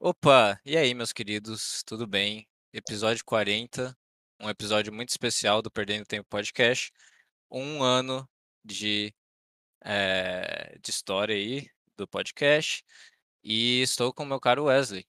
[0.00, 2.46] Opa, e aí, meus queridos, tudo bem?
[2.72, 3.98] Episódio 40,
[4.40, 6.92] um episódio muito especial do Perdendo Tempo Podcast.
[7.50, 8.28] Um ano
[8.64, 9.12] de,
[9.84, 12.84] eh, de história aí do podcast.
[13.42, 15.04] E estou com o meu caro Wesley.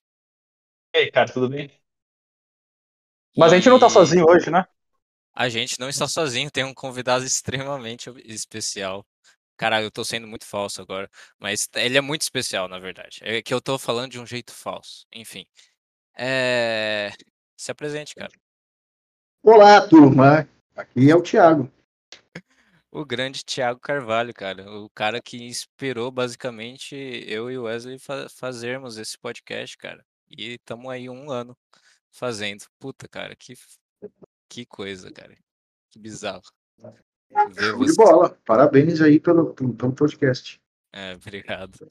[0.95, 1.69] E aí, cara, tudo bem?
[3.37, 4.65] Mas a gente não tá E sozinho hoje, né?
[5.39, 9.05] a gente não está sozinho, tem um convidado extremamente especial.
[9.59, 13.19] Caralho, eu tô sendo muito falso agora, mas ele é muito especial, na verdade.
[13.21, 15.05] É que eu tô falando de um jeito falso.
[15.13, 15.45] Enfim.
[16.17, 17.11] Eh,
[17.57, 18.31] se apresente, cara.
[19.43, 20.47] Olá, turma.
[20.73, 21.69] Aqui é o Thiago.
[22.89, 24.65] O grande Thiago Carvalho, cara.
[24.71, 26.95] O cara que inspirou basicamente
[27.27, 30.05] eu e o Wesley fa fazermos esse podcast, cara.
[30.29, 31.53] E estamos aí um ano
[32.09, 32.63] fazendo.
[32.79, 33.55] Puta, cara, que,
[34.47, 35.37] que coisa, cara.
[35.89, 36.43] Que bizarro.
[37.31, 38.37] Show de bola.
[38.45, 40.59] Parabéns aí pelo, pelo, podcast.
[40.91, 41.87] É, obrigado.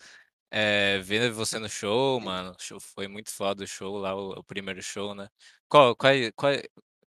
[0.50, 2.54] É, ver você no show, mano.
[2.58, 5.28] Show, foi muito foda o show lá, o, o primeiro show, né?
[5.68, 6.52] Qual, qual, qual,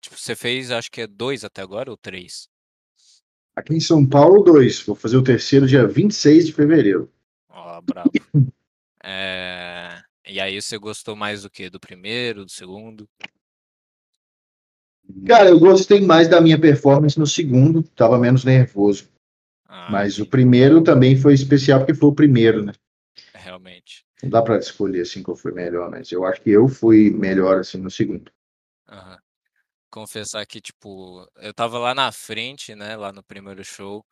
[0.01, 2.49] tipo, você fez, acho que é dois até agora ou três?
[3.57, 4.83] Aqui em São Paulo, dois.
[4.83, 7.13] Vou fazer o terceiro dia 26 de fevereiro.
[7.49, 8.11] Ó, brabo.
[9.03, 11.71] É, E aí você gostou mais do que?
[11.71, 13.09] Do primeiro, do segundo?
[15.27, 19.09] Cara, eu gostei mais da minha performance no segundo, tava menos nervoso.
[19.67, 22.73] Ah, Mas o primeiro também foi especial porque foi o primeiro, né?
[23.35, 24.05] Realmente.
[24.23, 27.61] Não dá pra escolher assim qual foi melhor, mas eu acho que eu fui melhor
[27.61, 28.31] assim no segundo.
[28.89, 29.19] Aham.
[29.91, 34.05] Confessar que, tipo, eu tava lá na frente, né, lá no primeiro show,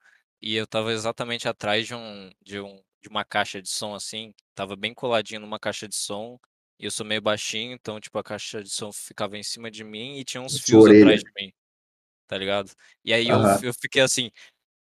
[0.42, 4.34] e eu tava exatamente atrás de um, de um, de uma caixa de som, assim,
[4.54, 6.38] tava bem coladinho numa caixa de som,
[6.78, 9.84] e eu sou meio baixinho, então, tipo, a caixa de som ficava em cima de
[9.84, 11.00] mim e tinha uns fios orelha.
[11.02, 11.52] atrás de mim,
[12.28, 12.70] tá ligado?
[13.04, 13.60] E aí eu, Aham.
[13.64, 14.30] eu fiquei assim,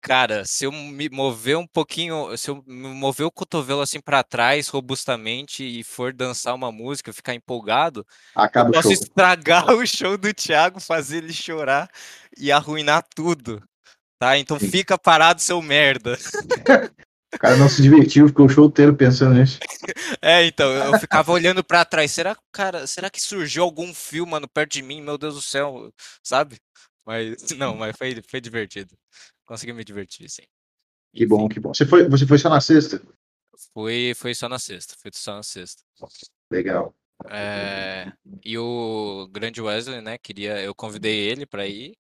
[0.00, 4.22] cara, se eu me mover um pouquinho, se eu me mover o cotovelo assim pra
[4.24, 8.92] trás, robustamente, e for dançar uma música, ficar empolgado, Acaba eu o posso show.
[8.92, 11.88] estragar o show do Thiago, fazer ele chorar
[12.38, 13.62] e arruinar tudo,
[14.18, 14.38] tá?
[14.38, 14.70] Então Sim.
[14.70, 16.16] fica parado, seu merda.
[17.34, 19.58] O cara não se divertiu, ficou o show inteiro pensando nisso.
[20.22, 24.48] É, então, eu ficava olhando pra trás, será, cara, será que surgiu algum fio, mano,
[24.48, 25.02] perto de mim?
[25.02, 26.56] Meu Deus do céu, sabe?
[27.04, 28.96] Mas, não, mas foi, foi divertido.
[29.44, 30.44] Consegui me divertir, sim.
[31.14, 31.74] Que bom, que bom.
[31.74, 33.02] Você foi, você foi só na sexta?
[33.72, 35.82] foi, foi só na sexta, foi só na sexta.
[36.50, 36.94] Legal.
[37.26, 38.12] É,
[38.44, 41.96] e o grande Wesley, né, queria, eu convidei ele pra ir,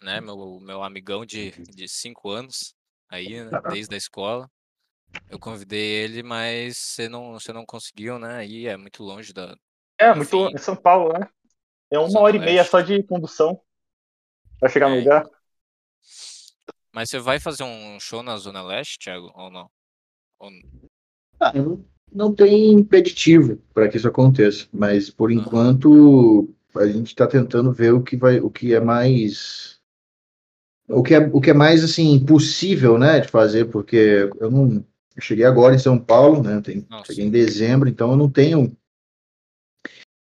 [0.00, 2.74] né, meu, meu amigão de, de cinco anos,
[3.08, 4.50] aí, né, desde a escola.
[5.28, 9.54] Eu convidei ele, mas você não, você não conseguiu, né, aí é muito longe da,
[9.98, 10.54] É, muito Enfim.
[10.54, 11.28] em São Paulo, né?
[11.90, 12.70] É uma Zona hora e meia Leste.
[12.70, 13.60] só de condução
[14.60, 15.26] pra chegar no É, lugar.
[16.92, 19.70] Mas você vai fazer um show na Zona Leste, Thiago, ou não?
[20.40, 20.50] Ou-
[21.40, 21.52] Ah,
[22.12, 27.92] não, tem impeditivo para que isso aconteça, mas por enquanto a gente está tentando ver
[27.92, 29.80] o que vai, o que é mais,
[30.88, 34.84] o que é, o que é mais assim possível, né, de fazer, porque eu não
[35.16, 38.76] eu cheguei agora em São Paulo, né, tenho- cheguei em dezembro, então eu não tenho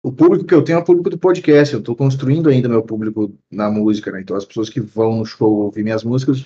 [0.06, 1.74] o público que eu tenho é o público do podcast.
[1.74, 4.20] Eu estou construindo ainda meu público na música, né?
[4.20, 6.46] Então as pessoas que vão no show ouvir minhas músicas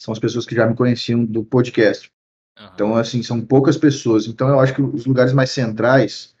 [0.00, 2.08] são as pessoas que já me conheciam do podcast.
[2.56, 2.70] Aham.
[2.72, 4.28] Então, assim, são poucas pessoas.
[4.28, 6.36] Então, eu acho que os lugares mais centrais,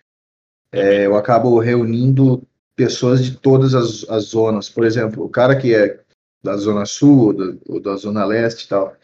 [0.70, 2.46] É é, eu acabo reunindo
[2.76, 4.68] pessoas de todas as, as zonas.
[4.68, 6.04] Por exemplo, o cara que é
[6.44, 8.96] da Zona Sul ou da, ou da Zona Leste e tal,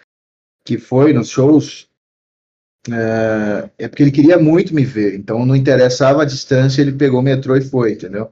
[0.65, 1.90] que foi nos shows,
[2.89, 5.15] é, é porque ele queria muito me ver.
[5.15, 8.31] Então, não interessava a distância, ele pegou o metrô e foi, entendeu?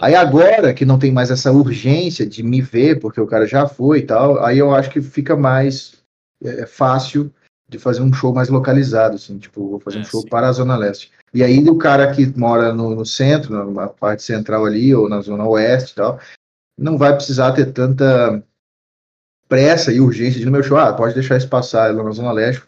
[0.00, 3.66] Aí agora que não tem mais essa urgência de me ver, porque o cara já
[3.66, 6.02] foi e tal, aí eu acho que fica mais
[6.44, 7.32] é, fácil
[7.68, 10.28] de fazer um show mais localizado, assim, tipo, vou fazer É, um show sim.
[10.28, 11.10] para a Zona Leste.
[11.32, 15.20] E aí o cara que mora no, no centro, na parte central ali, ou na
[15.20, 16.20] Zona Oeste e tal,
[16.78, 18.42] não vai precisar ter tanta
[19.48, 22.32] pressa e urgência de no meu show, ah, pode deixar isso passar lá na Zona
[22.32, 22.62] Leste,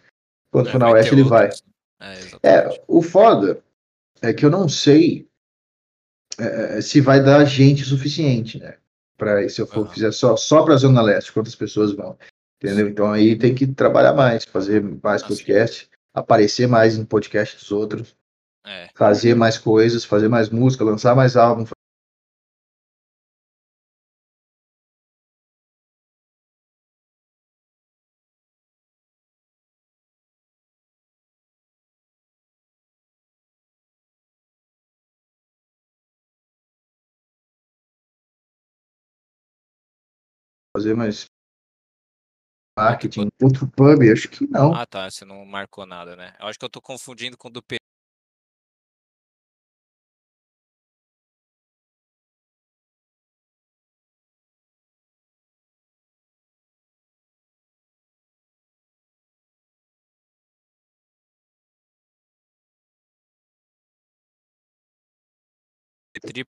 [0.50, 1.48] quando É, for na Oeste ele vai.
[2.00, 2.22] É.
[2.42, 3.62] É, o foda
[4.22, 5.28] é que eu não sei
[6.38, 8.76] é, se vai dar gente suficiente, né?
[9.17, 9.90] Pra, se eu for Aham.
[9.94, 12.17] fizer só, só pra Zona Leste, quantas pessoas vão.
[12.62, 12.87] Entendeu?
[12.87, 12.93] Sim.
[12.93, 17.70] Então aí tem que trabalhar mais, fazer mais Ah, podcast, aparecer mais em podcast dos
[17.73, 18.17] outros,
[18.64, 21.64] É, fazer mais coisas, fazer mais música, lançar mais álbum.
[40.78, 41.26] fazer mais
[42.78, 44.72] marketing, outro pub, acho que não.
[44.72, 46.36] Ah, tá, você não marcou nada, né?
[46.38, 47.78] Eu acho que eu tô confundindo com o do Pedro.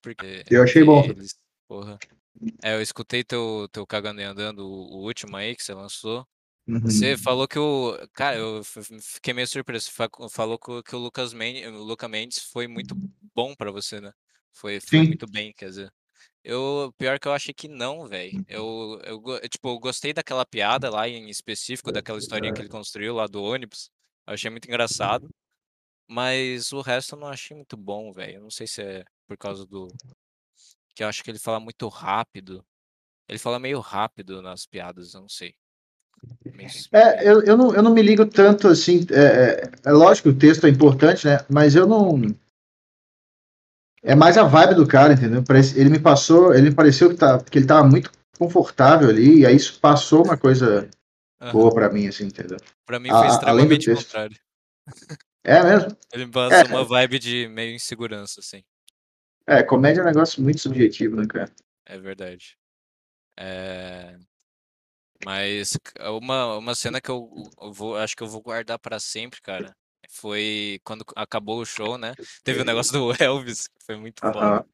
[0.00, 1.04] Porque eu achei bom.
[1.04, 1.36] Eles,
[1.68, 1.98] porra,
[2.62, 6.26] é, eu escutei teu, teu Cagando e Andando, o, o último aí que você lançou.
[6.66, 6.80] Uhum.
[6.80, 7.96] Você falou que o.
[8.12, 9.90] Cara, eu fiquei meio surpreso.
[10.30, 12.94] Falou que o, Lucas Mendes, o Luca Mendes foi muito
[13.34, 14.12] bom pra você, né?
[14.52, 15.06] Foi, foi Sim.
[15.08, 15.92] muito bem, quer dizer.
[16.44, 18.44] Eu, pior que eu achei que não, velho.
[18.48, 22.68] Eu, eu, go- tipo, eu gostei daquela piada lá em específico, daquela historinha que ele
[22.68, 23.90] construiu lá do ônibus.
[24.26, 25.28] Eu achei muito engraçado.
[26.08, 28.36] Mas o resto eu não achei muito bom, velho.
[28.36, 29.88] Eu não sei se é por causa do.
[31.00, 32.62] Que eu acho que ele fala muito rápido.
[33.26, 35.54] Ele fala meio rápido nas piadas, eu não sei.
[36.92, 39.06] É, eu, eu, não, eu não me ligo tanto assim.
[39.10, 41.38] É, é, é lógico que o texto é importante, né?
[41.48, 42.20] Mas eu não.
[44.02, 45.42] É mais a vibe do cara, entendeu?
[45.42, 49.38] Parece, ele me passou, ele me pareceu que, tá, que ele tava muito confortável ali,
[49.38, 50.86] e aí isso passou uma coisa
[51.40, 51.52] Aham.
[51.52, 52.58] boa pra mim, assim, entendeu?
[52.84, 54.38] Pra mim foi a- extremamente contrário.
[55.42, 55.96] É mesmo?
[56.12, 58.62] Ele me passou uma vibe de meio insegurança, assim.
[59.50, 61.52] É, comédia é um negócio muito subjetivo, né, cara?
[61.84, 62.56] É verdade.
[63.38, 64.18] É...
[65.24, 65.80] Mas c-
[66.10, 67.30] uma, uma cena que eu,
[67.60, 69.76] eu vou, acho que eu vou guardar pra sempre, cara.
[70.10, 72.16] Foi quando acabou o show, né?
[72.42, 74.58] Teve o negócio do Elvis, que foi muito foda.
[74.58, 74.64] Aham.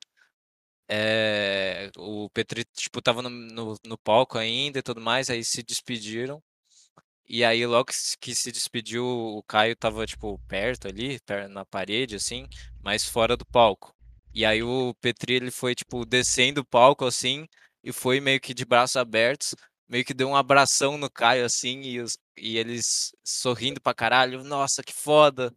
[0.88, 5.62] É, o Petri, tipo, tava no, no, no palco ainda e tudo mais, aí se
[5.62, 6.43] despediram.
[7.28, 7.87] E aí, logo
[8.20, 11.20] que se- despediu, o Caio tava, tipo, perto ali,
[11.50, 12.46] na parede, assim,
[12.82, 13.95] mas fora do palco.
[14.36, 17.46] E aí o Petri, ele foi, tipo, descendo o palco, assim,
[17.82, 19.54] e foi meio que de braços abertos,
[19.88, 24.44] meio que deu um abração no Caio, assim, e, os, e eles sorrindo pra caralho,
[24.44, 25.50] nossa, que foda,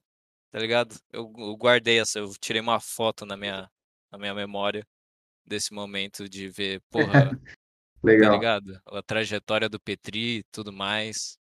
[0.49, 0.95] tá ligado?
[1.11, 3.69] Eu, eu guardei essa, eu tirei uma foto na minha,
[4.09, 4.87] na minha memória
[5.45, 7.31] desse momento de ver, porra,
[8.01, 8.33] tá Legal.
[8.37, 8.81] ligado?
[8.85, 11.37] A trajetória do Petri e tudo mais.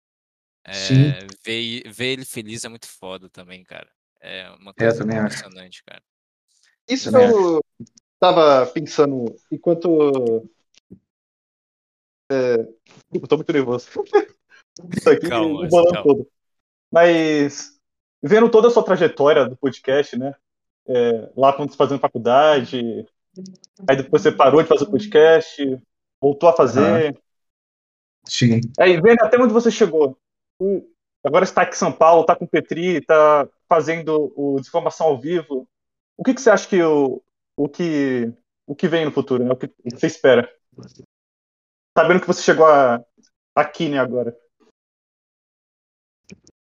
[0.71, 1.07] Sim.
[1.09, 3.91] É, ver, ver ele feliz é muito foda também, cara.
[4.21, 5.33] É uma É, coisa também acho.
[5.33, 6.03] impressionante, cara.
[6.89, 7.63] Isso Também eu
[8.19, 10.50] tava pensando enquanto.
[12.31, 12.57] É...
[13.12, 13.88] Desculpa, tô muito nervoso.
[14.97, 16.03] Isso aqui Calma, bolando calma.
[16.03, 16.27] todo.
[16.91, 17.80] Mas
[18.21, 20.33] vendo toda a sua trajetória do podcast, né?
[20.88, 23.06] É, lá quando você fazendo faculdade,
[23.88, 25.81] aí depois você parou de fazer o podcast,
[26.21, 27.18] voltou a fazer.
[28.25, 28.62] Sim.
[28.79, 30.18] Aí vendo até onde você chegou.
[30.59, 30.91] O-
[31.25, 35.18] Agora está aqui em São Paulo, está com o Petri, está fazendo o Desinformação ao
[35.18, 35.65] vivo.
[36.24, 37.22] O que, que você acha que o,
[37.58, 38.31] o que
[38.66, 39.52] o que vem no futuro, né?
[39.52, 40.50] O que, você espera?
[41.98, 43.04] Sabendo que você chegou a,
[43.54, 44.34] aqui, né, agora.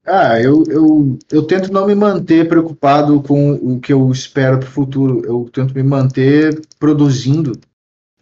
[0.07, 4.69] Ah, eu, eu, eu tento não me manter preocupado com o que eu espero para
[4.69, 5.27] o futuro.
[5.27, 7.59] Eu tento me manter produzindo,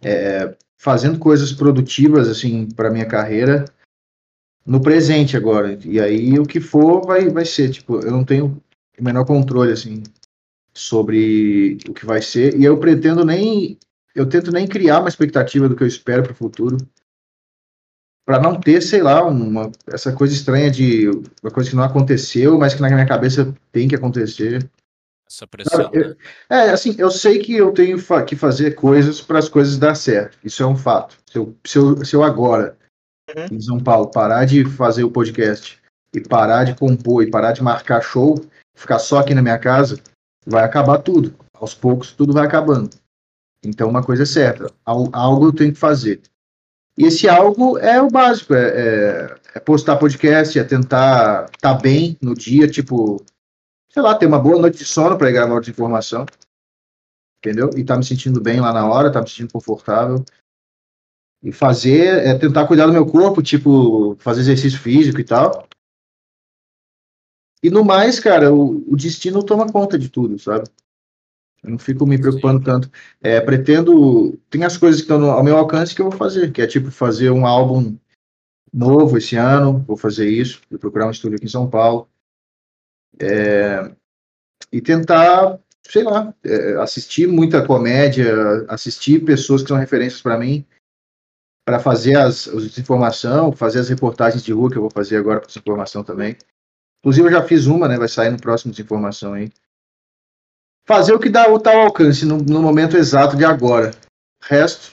[0.01, 3.65] é, fazendo coisas produtivas assim para minha carreira
[4.65, 5.77] no presente agora.
[5.85, 7.69] E aí o que for vai, vai ser.
[7.69, 8.59] Tipo, eu não tenho
[8.97, 10.01] o menor controle assim
[10.77, 12.55] sobre o que vai ser.
[12.57, 13.77] E eu pretendo nem,
[14.15, 16.77] eu tento nem criar uma expectativa do que eu espero para o futuro
[18.25, 21.07] para não ter, sei lá, uma, essa coisa estranha de
[21.41, 24.69] uma coisa que não aconteceu, mas que na minha cabeça tem que acontecer.
[25.29, 26.15] Essa pressão, eu- né?
[26.49, 29.95] É, assim, eu sei que eu tenho fa- que fazer coisas para as coisas dar
[29.95, 30.37] certo.
[30.43, 31.17] Isso é um fato.
[31.29, 32.77] Se eu, se eu, se eu agora,
[33.35, 33.45] Uhum.
[33.57, 35.77] em São Paulo, parar de fazer o podcast
[36.13, 38.35] e parar de compor e parar de marcar show,
[38.73, 39.99] ficar só aqui na minha casa,
[40.47, 41.33] vai acabar tudo.
[41.53, 42.89] Aos poucos, tudo vai acabando.
[43.63, 46.21] Então, uma coisa é certa: al- algo eu tenho que fazer.
[46.97, 52.17] E esse algo é o básico: é, é- é postar podcast, é tentar estar bem
[52.21, 53.23] no dia, tipo,
[53.91, 56.25] sei lá, ter uma boa noite de sono para gravar outra informação.
[57.43, 57.69] Entendeu?
[57.75, 60.23] E tá me sentindo bem lá na hora, tá me sentindo confortável.
[61.43, 65.66] E fazer, é tentar cuidar do meu corpo, tipo, fazer exercício físico e tal.
[67.67, 70.69] E no mais, cara, o, o destino toma conta de tudo, sabe?
[71.61, 72.89] Eu não fico me preocupando tanto.
[73.21, 74.39] É, pretendo.
[74.49, 76.65] Tem as coisas que estão no- ao meu alcance que eu vou fazer, que é
[76.65, 77.97] tipo fazer um álbum
[78.73, 82.07] novo esse ano, vou fazer isso, vou procurar um estúdio aqui em São Paulo.
[83.19, 83.93] É,
[84.71, 88.33] e tentar, sei lá, é, assistir muita comédia,
[88.69, 90.65] assistir pessoas que são referências para mim,
[91.65, 92.63] para fazer as, as
[93.57, 96.37] fazer as reportagens de rua que eu vou fazer agora para desinformação também.
[96.99, 97.97] Inclusive eu já fiz uma, né?
[97.97, 99.51] Vai sair no próximo desinformação aí.
[100.85, 103.91] Fazer o que dá o tal alcance no, no momento exato de agora.
[104.41, 104.91] Resto,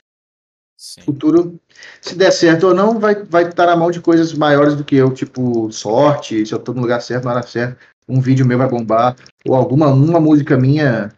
[0.77, 1.01] Sim.
[1.01, 1.59] futuro,
[2.01, 4.95] se der certo ou não, vai vai estar na mão de coisas maiores do que
[4.95, 8.57] eu, tipo sorte, se eu tô no lugar certo, na hora certa, um vídeo meu
[8.57, 9.15] vai bombar,
[9.47, 11.11] ou alguma uma música minha,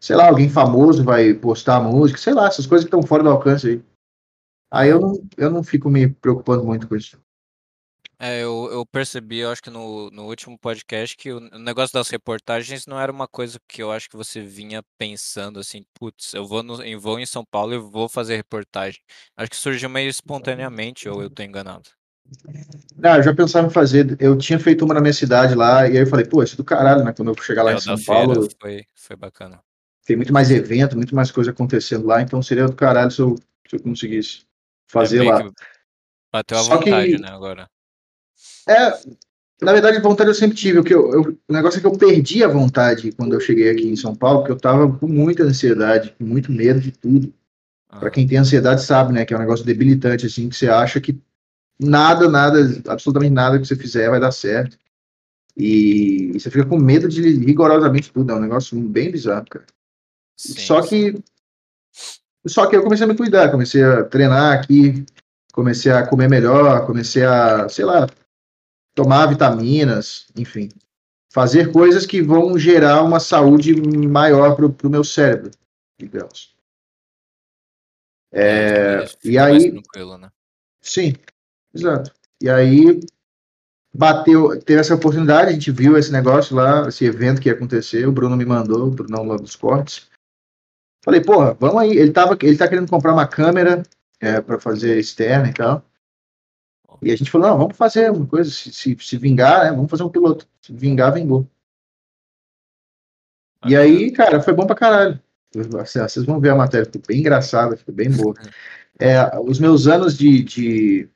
[0.00, 3.22] sei lá, alguém famoso vai postar a música, sei lá, essas coisas que estão fora
[3.22, 3.82] do alcance aí.
[4.70, 7.18] Aí eu não, eu não fico me preocupando muito com isso.
[8.18, 12.08] É, eu, eu percebi, eu acho que no, no último podcast, que o negócio das
[12.08, 16.46] reportagens não era uma coisa que eu acho que você vinha pensando assim, putz, eu
[16.46, 19.00] vou, no, eu vou em São Paulo e vou fazer reportagem.
[19.36, 21.90] Acho que surgiu meio espontaneamente, ou eu tô enganado.
[22.96, 24.16] Não, eu já pensava em fazer.
[24.20, 26.56] Eu tinha feito uma na minha cidade lá, e aí eu falei, pô, isso é
[26.56, 27.12] do caralho, né?
[27.12, 29.62] Quando eu chegar lá É, em São Paulo, foi, foi bacana.
[30.04, 33.34] tem muito mais evento, muito mais coisa acontecendo lá, então seria do caralho se eu,
[33.68, 34.44] se eu conseguisse
[34.88, 35.42] fazer é, lá.
[35.42, 35.50] que
[36.32, 37.68] bateu à Só vontade, que- né, agora.
[38.68, 38.90] É,
[39.62, 40.78] na verdade, vontade eu sempre tive.
[40.78, 43.70] O, que eu, eu- o negócio é que eu perdi a vontade quando eu cheguei
[43.70, 47.32] aqui em São Paulo, porque eu tava com muita ansiedade, com muito medo de tudo.
[47.88, 48.10] Pra Aham.
[48.10, 51.18] quem tem ansiedade sabe, né, que é um negócio debilitante, assim, que você acha que
[51.78, 52.58] nada, nada,
[52.88, 54.76] absolutamente nada que você fizer vai dar certo.
[55.56, 58.32] E, e você fica com medo de rigorosamente tudo.
[58.32, 59.64] É um negócio bem bizarro, cara.
[60.36, 61.18] Sim, Só que.
[62.46, 65.04] Só que eu comecei a me cuidar, comecei a treinar aqui,
[65.52, 68.06] comecei a comer melhor, comecei a, sei lá,
[68.96, 70.70] tomar vitaminas, enfim.
[71.32, 73.74] Fazer coisas que vão gerar uma saúde
[74.08, 75.50] maior pro, pro meu cérebro,
[76.00, 76.56] digamos.
[78.32, 79.82] É, e fica mais aí-
[80.18, 80.30] né?
[80.80, 81.14] Sim,
[81.74, 82.12] exato.
[82.42, 83.00] E aí
[83.94, 88.06] bateu, teve essa oportunidade, a gente viu esse negócio lá, esse evento que ia acontecer,
[88.06, 90.08] o Bruno me mandou, o Brunão lá dos cortes.
[91.04, 91.90] Falei, porra, vamos aí.
[91.90, 93.82] Ele, tava, ele tá querendo comprar uma câmera
[94.20, 95.84] é, para fazer externa e tal.
[97.02, 99.90] E a gente falou, não, vamos fazer uma coisa, se, se, se vingar, né, vamos
[99.90, 100.48] fazer um piloto.
[100.60, 101.46] Se vingar, vingou.
[103.64, 103.80] E Bacana.
[103.80, 105.20] aí, cara, foi bom pra caralho.
[105.80, 108.34] Assim, Vocês vão ver a matéria, ficou bem engraçada, ficou bem boa.
[108.98, 111.08] É, os meus anos de, de,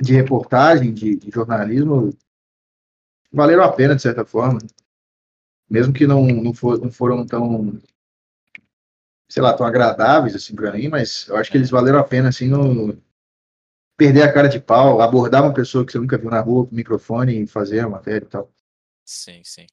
[0.00, 2.10] de reportagem, de, de jornalismo,
[3.32, 4.58] valeram a pena, de certa forma.
[5.68, 7.80] Mesmo que não, não, for, não foram tão,
[9.28, 12.28] sei lá, tão agradáveis assim para mim, mas eu acho que eles valeram a pena,
[12.28, 12.96] assim, no
[14.00, 16.74] perder a cara de pau, abordar uma pessoa que você nunca viu na rua com
[16.74, 18.50] microfone e fazer a matéria e tal.
[19.04, 19.66] Sim, sim.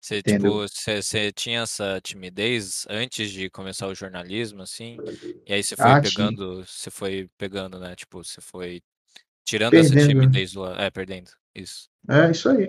[0.00, 0.52] Você, Entendeu?
[0.52, 4.98] tipo, você, você tinha essa timidez antes de começar o jornalismo, assim?
[5.44, 6.12] E aí você foi Ah, tinha.
[6.12, 7.96] pegando, você foi pegando, né?
[7.96, 8.80] Tipo, você foi
[9.44, 10.20] tirando essa Perdendo, né?
[10.20, 10.64] timidez do...
[10.66, 11.30] É, perdendo.
[11.52, 11.88] Isso.
[12.08, 12.68] É isso aí.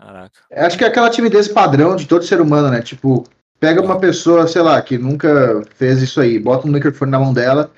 [0.00, 0.40] Caraca.
[0.52, 2.82] Acho que é aquela timidez padrão de todo ser humano, né?
[2.82, 3.24] Tipo,
[3.60, 7.32] pega uma pessoa, sei lá, que nunca fez isso aí, bota um microfone na mão
[7.32, 7.70] dela,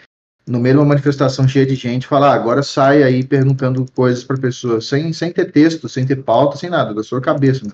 [0.47, 4.25] no meio de uma manifestação cheia de gente, fala, ah, agora sai aí perguntando coisas
[4.25, 7.67] pra pessoa, sem, sem ter texto, sem ter pauta, sem nada, da sua cabeça.
[7.67, 7.73] Né?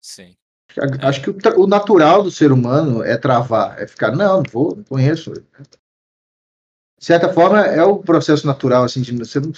[0.00, 0.36] Sim.
[1.02, 4.76] Acho que o, o natural do ser humano é travar, é ficar, não, não vou,
[4.76, 5.32] não conheço.
[5.32, 9.52] De certa forma, é o processo natural, assim, de você não.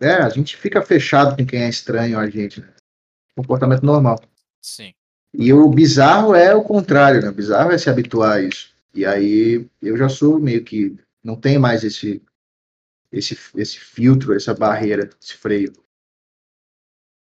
[0.00, 2.68] É, a gente fica fechado com quem é estranho a gente, né?
[3.34, 4.20] Comportamento normal.
[4.60, 4.92] Sim.
[5.32, 7.28] E o bizarro é o contrário, né?
[7.28, 8.74] O bizarro é se habituar a isso.
[8.94, 10.96] E aí eu já sou meio que.
[11.26, 12.22] Não tem mais esse,
[13.10, 15.72] esse, esse filtro, essa barreira, esse freio.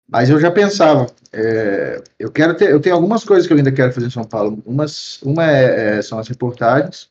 [0.07, 3.73] Mas eu já pensava, é, eu quero ter, eu tenho algumas coisas que eu ainda
[3.73, 4.63] quero fazer em São Paulo.
[4.67, 7.11] Umas, uma é, é, são as reportagens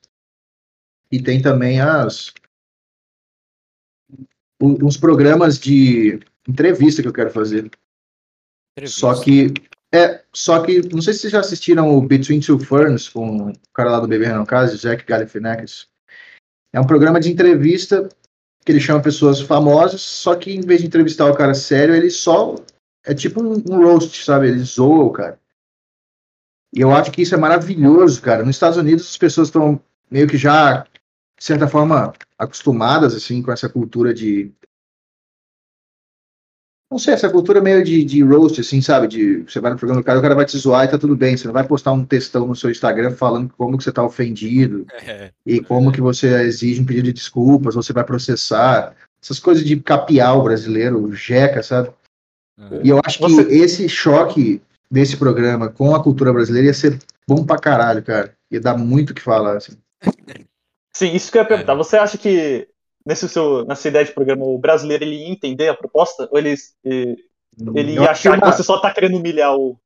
[1.11, 2.31] e tem também as
[4.61, 7.71] uns programas de entrevista que eu quero fazer.
[8.85, 9.25] Só Entrevista.
[9.25, 13.49] que é, só que não sei se vocês já assistiram o Between Two Ferns com
[13.49, 15.91] o cara lá do Bebê Renan Casa, Jack Galifianakis.
[16.73, 18.09] É um programa de entrevista
[18.65, 22.09] que ele chama pessoas famosas, só que em vez de entrevistar o cara sério, ele
[22.09, 22.55] só
[23.05, 24.47] é tipo um, um roast, sabe?
[24.47, 25.39] Ele zoa o cara.
[26.73, 28.43] E eu acho que isso é maravilhoso, cara.
[28.43, 30.87] Nos Estados Unidos as pessoas estão meio que já
[31.37, 34.51] de certa forma acostumadas assim com essa cultura de
[36.93, 39.07] não sei, essa cultura meio de, de roast, assim, sabe?
[39.07, 41.15] De você vai no programa do cara, o cara vai te zoar e tá tudo
[41.15, 41.35] bem.
[41.35, 44.85] Você não vai postar um textão no seu Instagram falando como que você tá ofendido
[45.05, 48.95] É, e como que você exige um pedido de desculpas, você vai processar.
[49.21, 51.89] Essas coisas de capial brasileiro, jeca, sabe?
[52.59, 52.81] aham.
[52.83, 56.99] E eu acho que Você- esse choque desse programa com a cultura brasileira ia ser
[57.27, 58.33] bom pra caralho, cara.
[58.51, 59.73] Ia dar muito o que falar, assim.
[60.95, 61.73] Sim, isso que eu ia perguntar.
[61.73, 61.75] É.
[61.77, 62.67] Você acha que
[63.05, 66.27] nesse seu, nessa ideia de programa o brasileiro ele ia entender a proposta?
[66.31, 66.55] Ou ele,
[67.75, 69.77] ele Eu ia achar que você só tá querendo humilhar o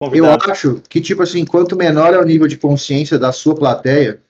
[0.00, 0.50] Eu convidado?
[0.50, 4.22] acho que, tipo assim, quanto menor é o nível de consciência da sua plateia,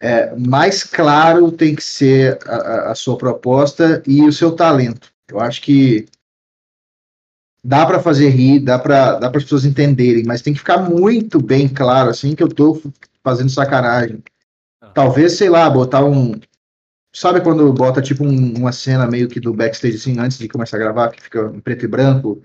[0.00, 5.12] é, mais claro tem que ser a, a- a sua proposta e o seu talento.
[5.28, 6.06] Eu acho que
[7.62, 11.40] dá para fazer rir, dá para dá as pessoas entenderem, mas tem que ficar muito
[11.40, 12.80] bem claro, assim, que eu tô
[13.22, 14.22] fazendo sacanagem.
[14.94, 16.34] Talvez, sei lá, botar um.
[17.14, 20.76] Sabe quando bota, tipo, um- uma cena meio que do backstage, assim, antes de começar
[20.76, 22.42] a gravar, que fica em preto e branco?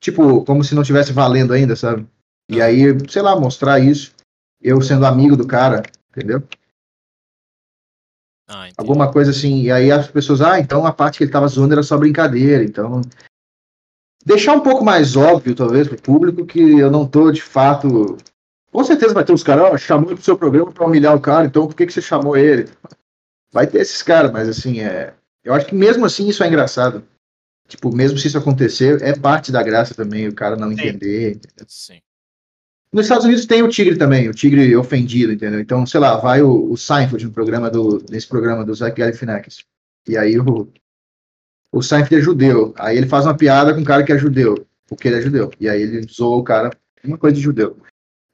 [0.00, 2.06] Tipo, como se não tivesse valendo ainda, sabe?
[2.50, 4.14] E aí, sei lá, mostrar isso,
[4.60, 6.42] eu sendo amigo do cara, entendeu?
[8.46, 8.68] Ah.
[8.76, 9.62] Alguma coisa assim.
[9.62, 12.62] E aí as pessoas, ah, então a parte que ele tava zoando era só brincadeira.
[12.62, 13.00] Então.
[14.24, 18.18] Deixar um pouco mais óbvio, talvez, pro público, que eu não tô de fato.
[18.70, 21.46] Com certeza vai ter uns caras, ó, chamou pro seu programa pra humilhar o cara,
[21.46, 22.68] então por que, que você chamou ele?
[23.52, 25.14] Vai ter esses caras, mas assim, é.
[25.42, 27.02] Eu acho que mesmo assim isso é engraçado.
[27.66, 30.74] Tipo, mesmo se isso acontecer, é parte da graça também, o cara não Sim.
[30.74, 31.40] entender.
[31.66, 32.00] Sim.
[32.92, 35.60] Nos Estados Unidos tem o tigre também, o tigre ofendido, entendeu?
[35.60, 39.64] Então, sei lá, vai o, o Seinfeld no programa do, nesse programa do Zach Galifianakis.
[40.08, 40.72] E aí o,
[41.70, 42.72] o Seinfeld é judeu.
[42.78, 45.50] Aí ele faz uma piada com um cara que é judeu, porque ele é judeu.
[45.60, 46.70] E aí ele zoa o cara,
[47.04, 47.76] uma coisa de judeu.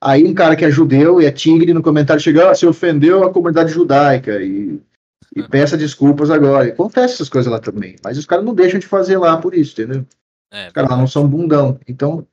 [0.01, 3.25] Aí um cara que é judeu e é tigre no comentário chega, ah, você ofendeu
[3.25, 4.81] a comunidade judaica e,
[5.35, 6.69] e peça desculpas agora.
[6.69, 7.97] E acontece essas coisas lá também.
[8.03, 10.07] Mas os caras não deixam de fazer lá por isso, entendeu?
[10.51, 11.79] É, Os caras lá não são bundão.
[11.89, 12.27] Então,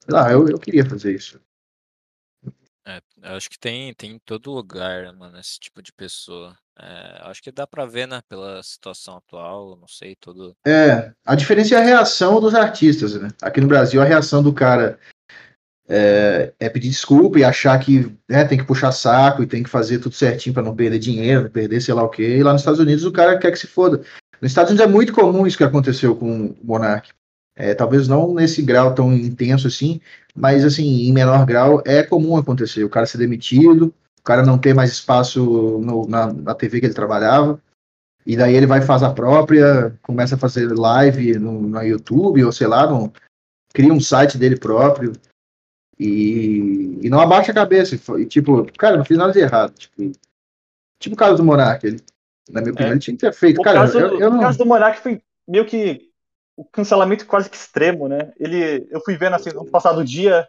[0.00, 1.40] sei lá, eu, eu queria fazer isso.
[2.84, 6.56] É, eu acho que tem, tem em todo lugar, mano, esse tipo de pessoa.
[6.78, 10.56] É, acho que dá pra ver, né, pela situação atual, não sei, todo.
[10.66, 13.28] É, a diferença é a reação dos artistas, né?
[13.42, 14.98] Aqui no Brasil, a reação do cara
[15.90, 19.68] é, é pedir desculpa e achar que né, tem que puxar saco e tem que
[19.68, 22.36] fazer tudo certinho para não perder dinheiro, não perder sei lá o quê.
[22.36, 24.00] E lá nos Estados Unidos o cara quer que se foda.
[24.40, 27.10] Nos Estados Unidos é muito comum isso que aconteceu com o Monark.
[27.56, 30.00] É, talvez não nesse grau tão intenso assim,
[30.34, 32.84] mas assim, em menor grau é comum acontecer.
[32.84, 35.42] O cara ser demitido, o cara não ter mais espaço
[35.80, 37.60] no- na, na TV que ele trabalhava.
[38.24, 42.52] E daí ele vai fazer a própria, começa a fazer live no, no YouTube, ou
[42.52, 43.12] sei lá, no-
[43.74, 45.12] cria um site dele próprio.
[46.02, 47.94] E, e não abaixa a cabeça.
[47.94, 49.74] E, foi- e, tipo, cara, não fiz nada de errado.
[49.74, 50.10] Tipo,
[50.98, 52.00] tipo o caso do Monark, ele,
[52.48, 53.60] na minha opinião, ele tinha que ter feito.
[53.60, 54.40] O, Cara, caso, eu, eu o não.
[54.40, 56.08] caso do Monark foi meio que
[56.56, 58.32] o cancelamento quase que extremo, né?
[58.38, 60.48] Ele, eu fui vendo assim, no passado dia,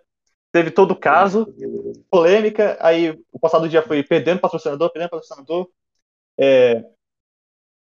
[0.54, 1.54] teve todo o caso,
[2.10, 5.70] polêmica, aí o passado dia foi perdendo patrocinador, perdendo patrocinador,
[6.38, 6.86] é,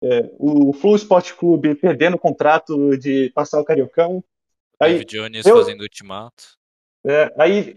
[0.04, 4.24] é, o Flow Sport Clube perdendo o contrato de passar o Cariocão,
[4.80, 6.59] aí, David Jones eu- fazendo ultimato.
[7.06, 7.76] É, aí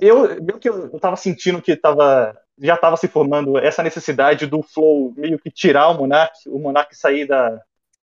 [0.00, 4.46] eu, meio que eu, eu tava sentindo que tava, já tava se formando essa necessidade
[4.46, 7.62] do Flow meio que tirar o Monark, o Monark sair da,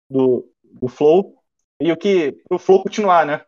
[0.10, 1.42] do, do Flow,
[1.82, 3.46] meio que pro Flow continuar, né?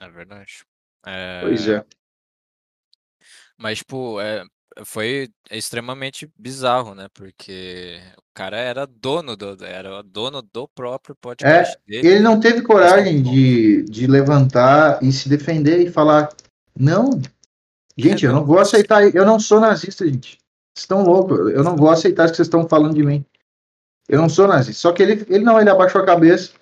[0.00, 0.64] É verdade.
[1.06, 1.84] É, Pois é.
[3.56, 4.44] Mas, tipo, é,
[4.84, 7.08] foi extremamente bizarro, né?
[7.12, 12.06] Porque o cara era dono do, era dono do próprio podcast dele.
[12.08, 16.28] Ele não teve coragem de, de levantar e se defender e falar:
[16.78, 17.20] não,
[17.96, 20.38] gente, eu não vou aceitar, eu não sou nazista, gente.
[20.74, 23.24] Vocês estão loucos, eu não vou aceitar isso que vocês estão falando de mim.
[24.08, 24.80] Eu não sou nazista.
[24.80, 26.52] Só que ele, ele não, ele abaixou a cabeça,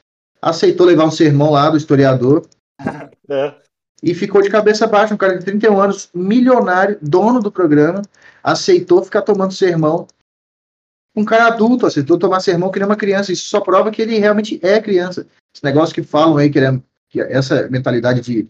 [0.43, 2.47] aceitou levar um sermão lá do historiador
[3.31, 3.55] É,
[4.03, 5.15] e ficou de cabeça baixa.
[5.15, 8.03] Um cara de 31 anos, milionário, dono do programa,
[8.43, 10.07] aceitou ficar tomando sermão.
[11.15, 13.33] Um cara adulto aceitou tomar sermão que nem uma criança.
[13.33, 15.27] Isso só prova que ele realmente é criança.
[15.55, 18.49] Esse negócio que falam aí, que, ele é, que essa mentalidade de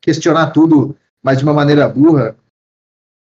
[0.00, 2.36] questionar tudo, mas de uma maneira burra.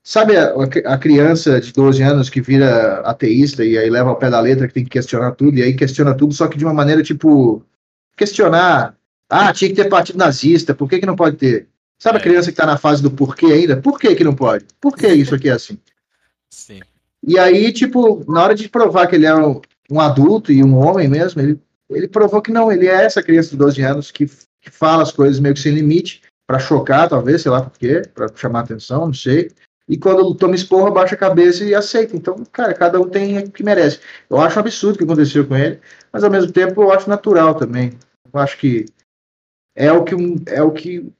[0.05, 0.53] Sabe a,
[0.87, 4.67] a criança de 12 anos que vira ateísta e aí leva ao pé da letra
[4.67, 7.65] que tem que questionar tudo, e aí questiona tudo, só que de uma maneira tipo.
[8.17, 8.97] Questionar.
[9.35, 11.67] Ah, tinha que ter partido nazista, por que, que não pode ter?
[11.99, 12.23] Sabe a É.
[12.23, 13.79] criança que tá na fase do porquê ainda?
[13.79, 14.67] Por que, que não pode?
[14.79, 15.79] Por que isso aqui é assim?
[16.53, 16.81] Sim.
[17.27, 19.59] E aí, tipo, na hora de provar que ele é um,
[19.91, 23.51] um adulto e um homem mesmo, ele, ele provou que não, ele é essa criança
[23.51, 24.27] de 12 anos que,
[24.61, 28.03] que fala as coisas meio que sem limite, pra chocar, talvez, sei lá por quê,
[28.15, 29.51] pra chamar atenção, não sei.
[29.89, 32.15] E quando toma esporra, baixa a cabeça e aceita.
[32.15, 33.99] Então, cara, cada um tem o que merece.
[34.29, 35.81] Eu acho um absurdo o que aconteceu com ele,
[36.13, 37.93] mas ao mesmo tempo eu acho natural também.
[38.31, 38.85] Eu acho que
[39.75, 40.15] é o que
[40.47, 41.13] é o que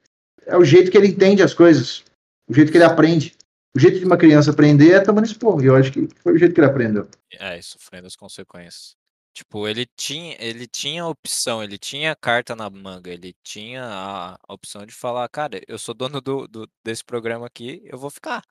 [0.45, 2.03] é o jeito que ele entende as coisas,
[2.47, 3.35] o jeito que ele aprende.
[3.75, 5.61] O jeito de uma criança aprender é tomando esporro.
[5.63, 7.07] E eu acho que foi o jeito que ele aprendeu.
[7.39, 8.95] É, e sofrendo as consequências.
[9.35, 13.83] Tipo, ele tinha, ele tinha a opção, ele tinha a carta na manga, ele tinha
[13.83, 17.97] a, a opção de falar, cara, eu sou dono do, do- desse programa aqui, eu
[17.97, 18.43] vou ficar,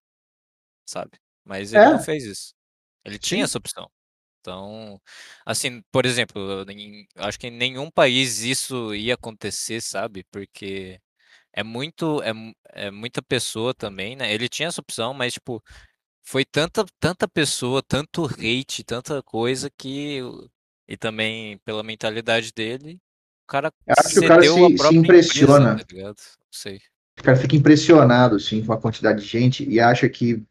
[0.85, 1.12] sabe?
[1.45, 2.03] Mas ele não É.
[2.03, 2.53] fez isso.
[3.05, 3.45] Ele tinha Sim.
[3.45, 3.88] essa opção.
[4.42, 5.00] Então,
[5.46, 10.24] assim, por exemplo, em- acho que em nenhum país isso ia acontecer, sabe?
[10.33, 11.00] Porque
[11.52, 12.33] é muito, é,
[12.88, 14.33] é muita pessoa também, né?
[14.35, 15.62] Ele tinha essa opção, mas, tipo,
[16.24, 20.20] foi tanta, tanta pessoa, tanto hate, tanta coisa que.
[20.88, 23.00] E também pela mentalidade dele,
[23.44, 25.76] o cara Eu acho que o cara se- se impressiona.
[25.76, 26.81] empresa, tá sei.
[27.18, 30.42] O cara fica impressionado, assim, com a quantidade de gente e acha que,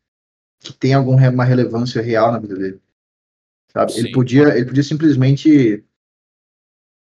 [0.59, 2.81] que tem alguma relevância real na vida dele.
[3.71, 3.93] Sabe?
[3.97, 5.83] Ele podia, ele podia simplesmente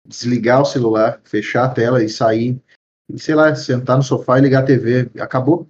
[0.06, 2.60] desligar o celular, fechar a tela e sair,
[3.08, 5.10] e, sei lá, sentar no sofá e ligar a TV.
[5.20, 5.68] Acabou.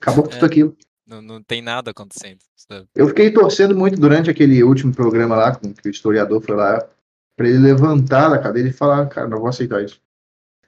[0.00, 0.34] Acabou com É.
[0.34, 0.76] tudo aquilo.
[1.06, 2.88] Não, não tem nada acontecendo, sabe?
[2.94, 6.88] Eu fiquei torcendo muito durante aquele último programa lá, com que o historiador foi lá,
[7.36, 10.00] pra ele levantar da cadeira e falar, cara, não vou aceitar isso.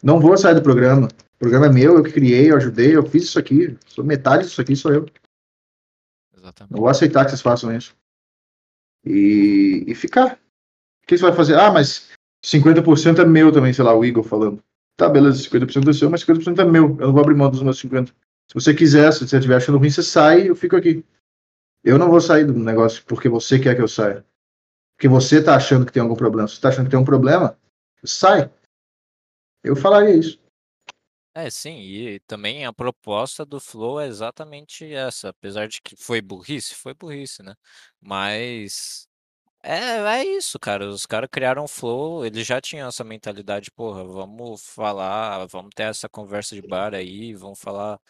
[0.03, 1.09] Não vou sair do programa.
[1.09, 3.77] O programa é meu, eu que criei, eu ajudei, eu fiz isso aqui.
[3.87, 5.07] Sou metade disso aqui, sou eu.
[6.37, 6.73] Exatamente.
[6.73, 7.97] Não vou aceitar que vocês façam isso.
[9.07, 10.35] E, e ficar.
[11.05, 11.55] O que você vai fazer?
[11.55, 12.11] Ah, mas
[12.45, 14.62] 50% é meu também, sei lá, o Igor falando.
[14.97, 16.97] Tá, beleza, 50% é seu, mas 50% é meu.
[16.99, 18.09] Eu não vou abrir mão dos meus 50%.
[18.49, 21.05] Se você quiser, se você estiver achando ruim, você sai eu fico aqui.
[21.85, 24.25] Eu não vou sair do negócio porque você quer que eu saia.
[24.97, 26.49] Porque você tá achando que tem algum problema.
[26.49, 27.57] Se você tá achando que tem um problema,
[28.05, 28.51] sai.
[29.62, 30.40] Eu falaria isso.
[31.38, 36.22] É, sim, e também a proposta do Flow é exatamente essa, apesar de que foi
[36.22, 37.55] burrice, foi burrice, né?
[38.01, 39.07] Mas
[39.62, 40.88] é, é isso, cara.
[40.88, 45.85] Os caras criaram o Flow, eles já tinham essa mentalidade, porra, vamos falar, vamos ter
[45.85, 48.01] essa conversa de bar aí, vamos falar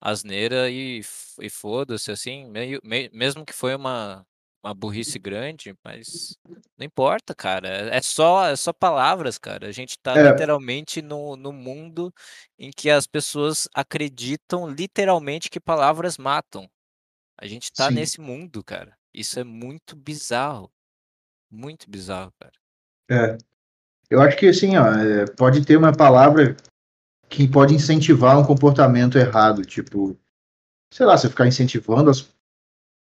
[0.00, 1.00] asneira e,
[1.40, 4.26] e foda-se, assim, meio, me- mesmo que foi uma,
[4.64, 6.38] uma burrice grande, mas
[6.78, 7.68] não importa, cara.
[7.68, 9.68] É é só, é só palavras, cara.
[9.68, 10.30] A gente tá É.
[10.30, 12.12] literalmente no, no mundo
[12.58, 16.68] em que as pessoas acreditam literalmente que palavras matam.
[17.38, 17.94] A gente tá Sim.
[17.94, 18.96] nesse mundo, cara.
[19.12, 20.72] Isso é muito bizarro.
[21.50, 22.52] Muito bizarro, cara.
[23.10, 23.38] É.
[24.08, 26.56] Eu acho que assim, ó, é, pode ter uma palavra
[27.28, 30.16] que pode incentivar um comportamento errado, tipo,
[30.92, 32.33] sei lá, você ficar incentivando, as,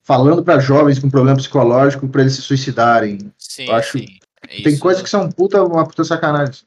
[0.08, 3.18] falando para jovens com problema psicológico para eles se suicidarem.
[3.38, 4.06] Sim, acho- sim.
[4.48, 6.66] Tem Isso- coisas que são puta, uma puta sacanagem.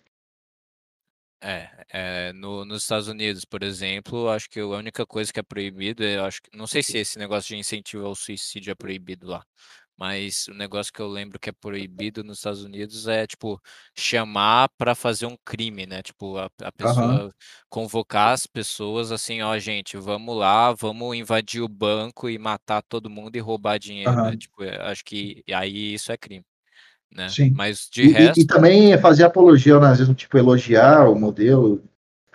[1.42, 5.42] É, é, no, nos Estados Unidos, por exemplo, acho que a única coisa que é
[5.42, 9.26] proibido, eu acho que, não sei se esse negócio de incentivo ao suicídio é proibido
[9.26, 9.42] lá,
[10.00, 13.60] mas o negócio que eu lembro que é proibido nos Estados Unidos é, tipo,
[13.96, 16.02] chamar para fazer um crime, né?
[16.02, 17.34] Tipo, a, a pessoa
[17.68, 23.10] convocar as pessoas assim, ó, gente, vamos lá, vamos invadir o banco e matar todo
[23.10, 24.30] mundo e roubar dinheiro, né?
[24.30, 24.38] Aham.
[24.38, 26.44] Tipo, eu acho que aí isso é crime,
[27.10, 27.36] né?
[27.36, 27.52] Sim.
[27.52, 31.82] Mas de E, e- resto, e também fazer apologia ao nazismo, tipo, elogiar o modelo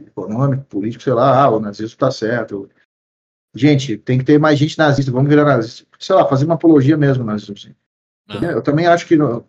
[0.02, 2.70] econômico, político, sei lá, ah, o nazismo tá certo.
[3.56, 5.88] Gente, tem que ter mais gente nazista, vamos virar nazista.
[5.98, 7.74] Sei lá, fazer uma apologia mesmo nazismo, sim.
[8.30, 9.46] ah, Eu também acho que não,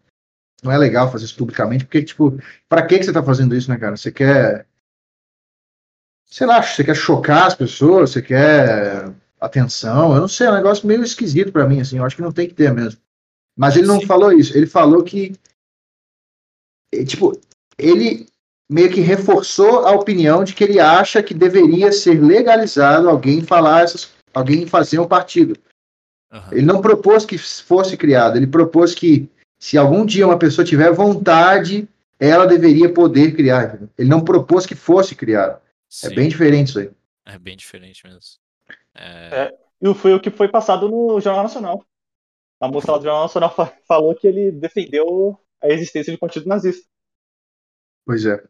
[0.62, 2.38] não é legal fazer isso publicamente, porque, tipo,
[2.68, 3.96] pra que, que você tá fazendo isso, né, cara?
[3.96, 4.66] Você quer.
[6.24, 10.54] Sei lá, você quer chocar as pessoas, você quer atenção, eu não sei, é um
[10.54, 13.00] negócio meio esquisito pra mim, assim, eu acho que não tem que ter mesmo.
[13.56, 14.06] Mas ele não sim.
[14.06, 15.34] falou isso, ele falou que.
[17.06, 17.40] Tipo,
[17.78, 18.28] ele
[18.70, 23.82] meio que reforçou a opinião de que ele acha que deveria ser legalizado alguém falar
[23.82, 24.10] essas.
[24.34, 25.56] alguém fazer um partido.
[26.32, 26.52] aham.
[26.52, 30.92] Ele não propôs que fosse criado, ele propôs que se algum dia uma pessoa tiver
[30.92, 31.88] vontade,
[32.20, 33.78] ela deveria poder criar.
[33.96, 35.56] Ele não propôs que fosse criado.
[36.04, 36.14] É Sim.
[36.14, 36.90] bem diferente isso aí.
[37.24, 38.20] É bem diferente mesmo.
[38.94, 39.54] É, É.
[39.80, 41.84] E foi o que foi passado no Jornal Nacional.
[42.60, 46.48] A moça lá do Jornal Nacional fa- falou que ele defendeu a existência de partido
[46.48, 46.82] nazista.
[48.06, 48.40] Pois é.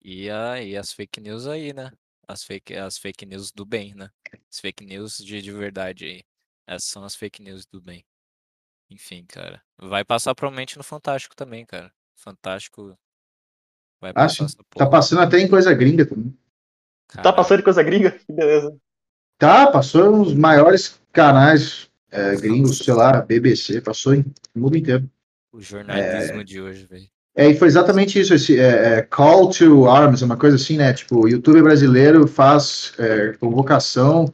[0.00, 1.90] e, a, e as fake news aí, né?
[2.26, 4.08] As fake, as fake news do bem, né?
[4.48, 6.22] As fake news de, de verdade aí.
[6.66, 8.04] Essas são as fake news do bem.
[8.88, 9.60] Enfim, cara.
[9.76, 11.92] Vai passar provavelmente no Fantástico também, cara.
[12.14, 12.96] Fantástico
[14.00, 16.30] vai Ah, passar Tá passando até em coisa gringa também.
[17.08, 17.36] Tá Caralho.
[17.36, 18.12] passando de coisa gringa?
[18.24, 18.80] Que beleza.
[19.36, 24.22] Tá, passou nos maiores canais é, gringos, sei lá, BBC, passou em
[24.54, 25.10] no mundo inteiro.
[25.50, 27.10] O jornalismo de hoje, velho.
[27.34, 30.92] É, e foi exatamente isso, esse é, é, call to arms, uma coisa assim, né?
[30.92, 34.26] Tipo, o youtuber brasileiro faz é, convocação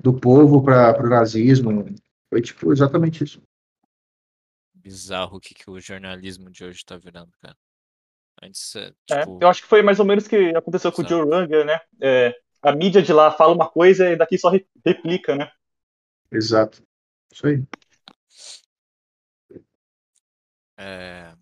[0.00, 1.86] do povo para o nazismo.
[2.30, 3.42] Foi tipo exatamente isso.
[4.74, 7.56] Bizarro o que, que o jornalismo de hoje tá virando, cara.
[8.42, 11.02] Antes, é, É, tipo, eu acho que foi mais ou menos o que aconteceu com
[11.02, 11.08] o Exato.
[11.08, 11.80] Joe Rogan, né?
[12.00, 15.50] É, a mídia de lá fala uma coisa e daqui só re- replica, né?
[16.32, 16.82] Exato.
[17.32, 17.64] Isso aí.
[20.76, 21.36] É,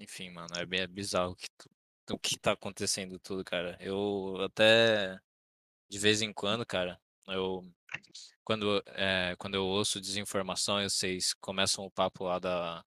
[0.00, 1.48] enfim, mano, é bem é bizarro o que,
[2.12, 3.76] o que tá acontecendo tudo, cara.
[3.80, 5.18] Eu até
[5.90, 7.64] de vez em quando, cara, eu
[8.44, 12.84] quando é, quando eu ouço desinformação, e vocês começam o papo lá da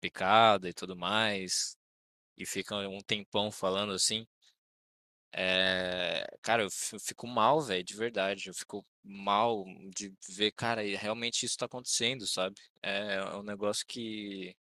[0.00, 1.76] picada e tudo mais,
[2.38, 4.26] e ficam um tempão falando assim.
[5.32, 8.48] É, cara, eu fi- eu fico mal, velho, de verdade.
[8.48, 12.54] Eu fico mal de ver, cara, realmente isso tá acontecendo, sabe?
[12.82, 14.56] É, é um negócio que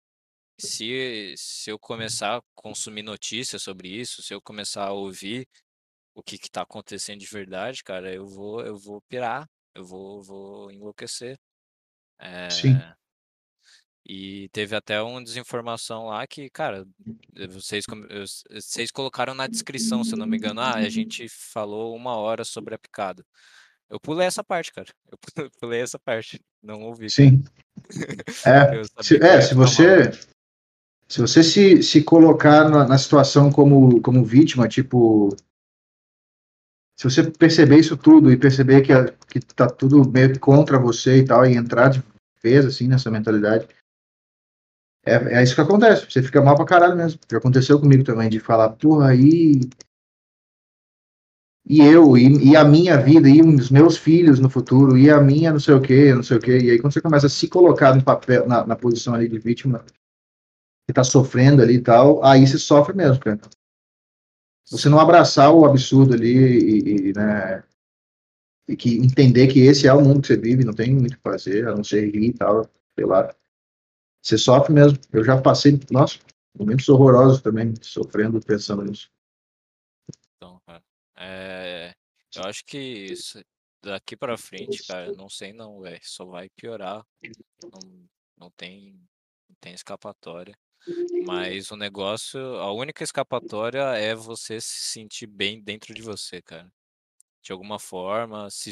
[0.68, 5.48] se, se eu começar a consumir notícias sobre isso, se eu começar a ouvir
[6.16, 10.22] o que que tá acontecendo de verdade, cara, eu vou, eu vou pirar, eu vou,
[10.22, 11.38] vou enlouquecer.
[12.50, 12.76] Sim.
[12.76, 12.96] É,
[14.06, 16.86] e teve até uma desinformação lá que, cara,
[17.38, 17.86] eh, vocês,
[18.52, 22.44] vocês colocaram na descrição, se eu não me engano, ah, a gente falou uma hora
[22.44, 23.26] sobre a picada.
[23.90, 24.90] Eu pulei essa parte, cara.
[25.38, 26.42] Eu pulei essa parte.
[26.62, 27.10] Não ouvi.
[27.10, 27.44] Sim.
[28.46, 30.12] É, se, é, se você.
[31.14, 35.30] Se você se, se colocar na, na situação como, como vítima, tipo,
[36.98, 38.92] se você perceber isso tudo e perceber que,
[39.28, 42.04] que tá tudo meio contra você e tal, e entrar de
[42.42, 43.68] vez, assim, nessa mentalidade,
[45.06, 46.10] é, é isso que acontece.
[46.10, 47.20] Você fica mal pra caralho mesmo.
[47.32, 49.62] Já aconteceu comigo também, de falar, porra, aí.
[51.64, 55.22] E eu, e, e, a minha vida, e os meus filhos no futuro, e a
[55.22, 56.58] minha não sei o que, não sei o que.
[56.58, 59.38] E aí quando você começa a se colocar no papel, na, na posição ali de
[59.38, 59.86] vítima,
[60.86, 63.40] que tá sofrendo ali e tal, aí você sofre mesmo, cara.
[64.70, 67.64] Você não abraçar o absurdo ali e, e, né,
[68.68, 71.18] e que entender que esse é o mundo que você vive, não tem muito o
[71.18, 72.64] que fazer, a não ser rir e tal,
[72.96, 73.34] sei lá.
[74.22, 74.98] Você sofre mesmo.
[75.12, 76.18] Eu já passei, nossa,
[76.58, 79.12] momentos horrorosos também, sofrendo, pensando nisso.
[80.38, 80.62] Então,
[81.18, 81.94] é,
[82.36, 83.44] eu acho que isso,
[83.82, 87.06] daqui para frente, cara, não sei não, velho, só vai piorar.
[87.64, 88.94] Não, não tem,
[89.50, 90.58] não tem escapatória.
[91.26, 96.72] Mas o negócio, a única escapatória é você se sentir bem dentro de você, cara.
[97.42, 98.72] De alguma forma, se,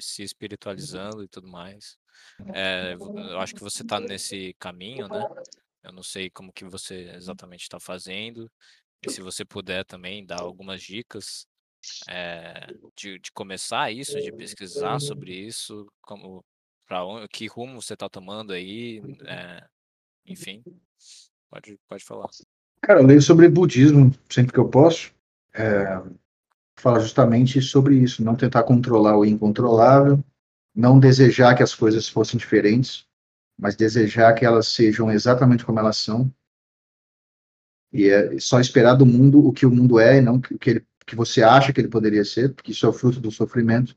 [0.00, 1.96] se espiritualizando e tudo mais.
[2.52, 5.26] É, eu acho que você está nesse caminho, né?
[5.82, 8.50] Eu não sei como que você exatamente está fazendo.
[9.02, 11.46] E se você puder também dar algumas dicas
[12.08, 16.44] é, de, de começar isso, de pesquisar sobre isso, como
[16.86, 19.66] para que rumo você está tomando aí, é,
[20.26, 20.62] enfim.
[21.50, 22.28] Pode, pode falar.
[22.82, 25.12] Cara, eu leio sobre budismo sempre que eu posso.
[25.52, 25.84] É,
[26.78, 30.22] fala justamente sobre isso, não tentar controlar o incontrolável,
[30.74, 33.06] não desejar que as coisas fossem diferentes,
[33.58, 36.32] mas desejar que elas sejam exatamente como elas são.
[37.92, 40.70] E é só esperar do mundo o que o mundo é e não o que,
[40.70, 43.96] ele, que você acha que ele poderia ser, porque isso é o fruto do sofrimento.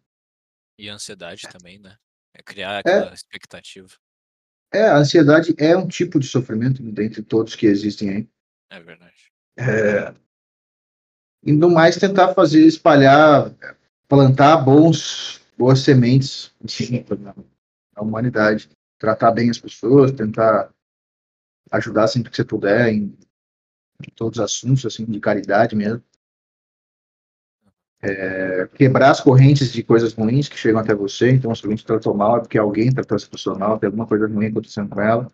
[0.77, 1.95] E ansiedade também, né?
[2.33, 3.13] É criar aquela é.
[3.13, 3.95] expectativa.
[4.73, 8.29] É, a ansiedade é um tipo de sofrimento dentre todos que existem aí.
[8.71, 9.13] É verdade.
[9.55, 10.13] É,
[11.45, 13.53] e no mais tentar fazer, espalhar,
[14.07, 16.51] plantar bons, boas sementes
[17.95, 18.69] na humanidade.
[18.97, 20.73] Tratar bem as pessoas, tentar
[21.71, 23.15] ajudar sempre que você puder em,
[24.01, 26.03] em todos os assuntos, assim, de caridade mesmo
[28.03, 31.31] é, quebrar as correntes de coisas ruins que chegam até você.
[31.31, 34.05] Então, se alguém te tratou mal, é porque alguém tratou essa pessoa mal, tem alguma
[34.05, 35.27] coisa ruim acontecendo com ela.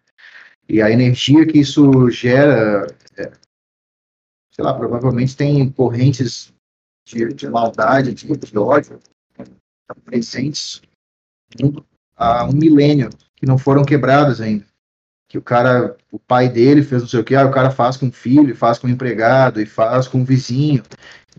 [0.68, 2.86] E a energia que isso gera,
[3.18, 3.32] é,
[4.52, 6.54] sei lá, provavelmente tem correntes
[7.08, 9.00] de, de maldade, de, de ódio
[10.06, 10.82] presentes
[12.16, 14.66] há um milênio que não foram quebradas ainda.
[15.28, 17.96] Que o cara, o pai dele fez não sei o que, aí o cara faz
[17.96, 20.84] com o filho, faz com o empregado, e faz com o vizinho,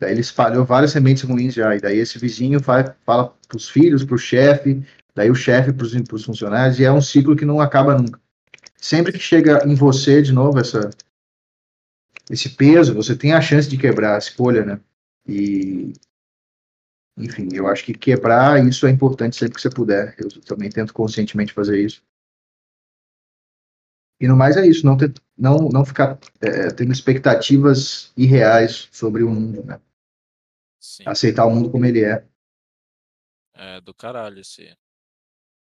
[0.01, 1.77] Daí ele espalhou várias sementes ruins já.
[1.77, 4.83] E daí esse vizinho vai, fala para os filhos, para o chefe,
[5.15, 8.19] daí o chefe para os funcionários, e é um ciclo que não acaba nunca.
[8.79, 10.89] Sempre que chega em você de novo essa,
[12.31, 14.81] esse peso, você tem a chance de quebrar a escolha, né?
[15.29, 15.93] E,
[17.19, 20.17] enfim, eu acho que quebrar isso é importante sempre que você puder.
[20.19, 22.03] Eu também tento conscientemente fazer isso.
[24.19, 29.23] E no mais é isso, não, ter, não, não ficar é, tendo expectativas irreais sobre
[29.23, 29.79] o mundo, né?
[30.81, 31.05] Sim.
[31.07, 32.27] Aceitar o mundo como ele é.
[33.53, 34.75] É do caralho esse,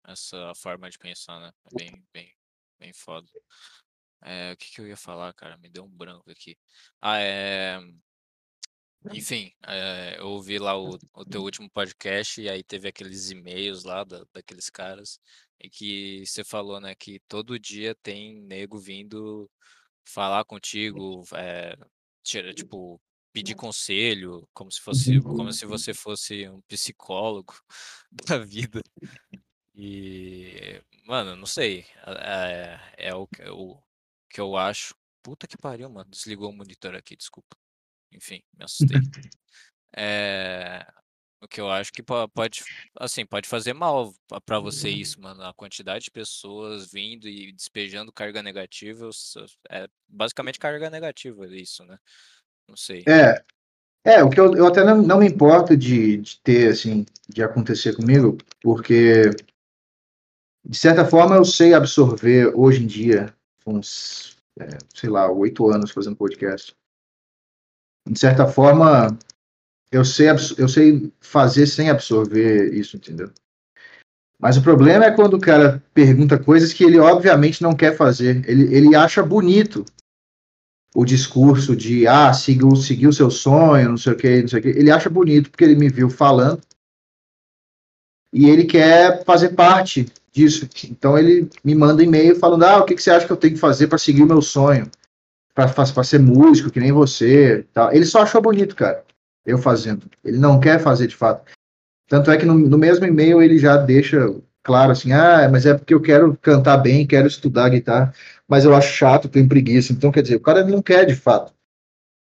[0.06, 1.54] essa forma de pensar, né?
[1.72, 2.36] É bem, bem,
[2.78, 3.28] bem foda.
[4.22, 5.58] É, o que, que eu ia falar, cara?
[5.58, 6.58] Me deu um branco aqui.
[7.02, 7.80] Ah, é.
[9.14, 13.84] Enfim, é, eu ouvi lá o, o teu último podcast e aí teve aqueles e-mails
[13.84, 15.20] lá da, daqueles caras
[15.60, 19.50] e que você falou, né, que todo dia tem nego vindo
[20.04, 21.76] falar contigo, é,
[22.54, 23.00] tipo,
[23.36, 27.54] pedir conselho, como se fosse, como se você fosse um psicólogo
[28.10, 28.82] da vida.
[29.76, 31.86] E, mano, não sei.
[32.08, 33.78] É, é o, o
[34.30, 34.96] que eu acho.
[35.22, 36.10] Puta que pariu, mano.
[36.10, 37.58] Desligou o monitor aqui, desculpa.
[38.10, 39.02] Enfim, me assustei.
[39.98, 40.86] É,
[41.42, 42.64] o que eu acho que pode,
[42.98, 44.14] assim, pode fazer mal
[44.46, 45.44] para você isso, mano.
[45.44, 49.10] A quantidade de pessoas vindo e despejando carga negativa,
[49.70, 52.00] é basicamente carga negativa isso, né?
[52.68, 53.04] Não sei.
[53.08, 53.44] É,
[54.04, 57.44] é o que eu, eu até não, não me importo de, de ter, assim, de
[57.44, 59.30] acontecer comigo, porque,
[60.64, 63.34] de certa forma, eu sei absorver hoje em dia,
[63.66, 66.76] uns, é, sei lá, oito anos fazendo podcast.
[68.08, 69.18] De certa forma,
[69.92, 73.32] eu sei, eu sei fazer sem absorver isso, entendeu?
[74.40, 78.48] Mas o problema é quando o cara pergunta coisas que ele obviamente não quer fazer.
[78.48, 79.86] Ele, ele acha bonito
[80.96, 84.62] o discurso de ah, seguiu, seguiu seu sonho, não sei o que, não sei o
[84.62, 84.70] que.
[84.70, 86.62] Ele acha bonito porque ele me viu falando.
[88.34, 90.68] e ele quer fazer parte disso.
[90.90, 93.56] Então ele me manda e-mail falando: ah, o que, que você acha que eu tenho
[93.56, 94.90] que fazer para seguir o meu sonho?
[95.54, 97.66] Para ser músico, que nem você.
[97.74, 97.92] Tal.
[97.92, 99.04] Ele só achou bonito, cara,
[99.46, 100.10] eu fazendo.
[100.24, 101.52] Ele não quer fazer de fato.
[102.08, 104.34] Tanto é que no, no mesmo e-mail ele já deixa
[104.66, 108.14] claro assim: ah, mas é porque eu quero cantar bem, quero estudar guitarra,
[108.48, 109.94] mas eu acho chato, tenho preguiça.
[109.94, 111.54] Então, quer dizer, o cara não quer de fato.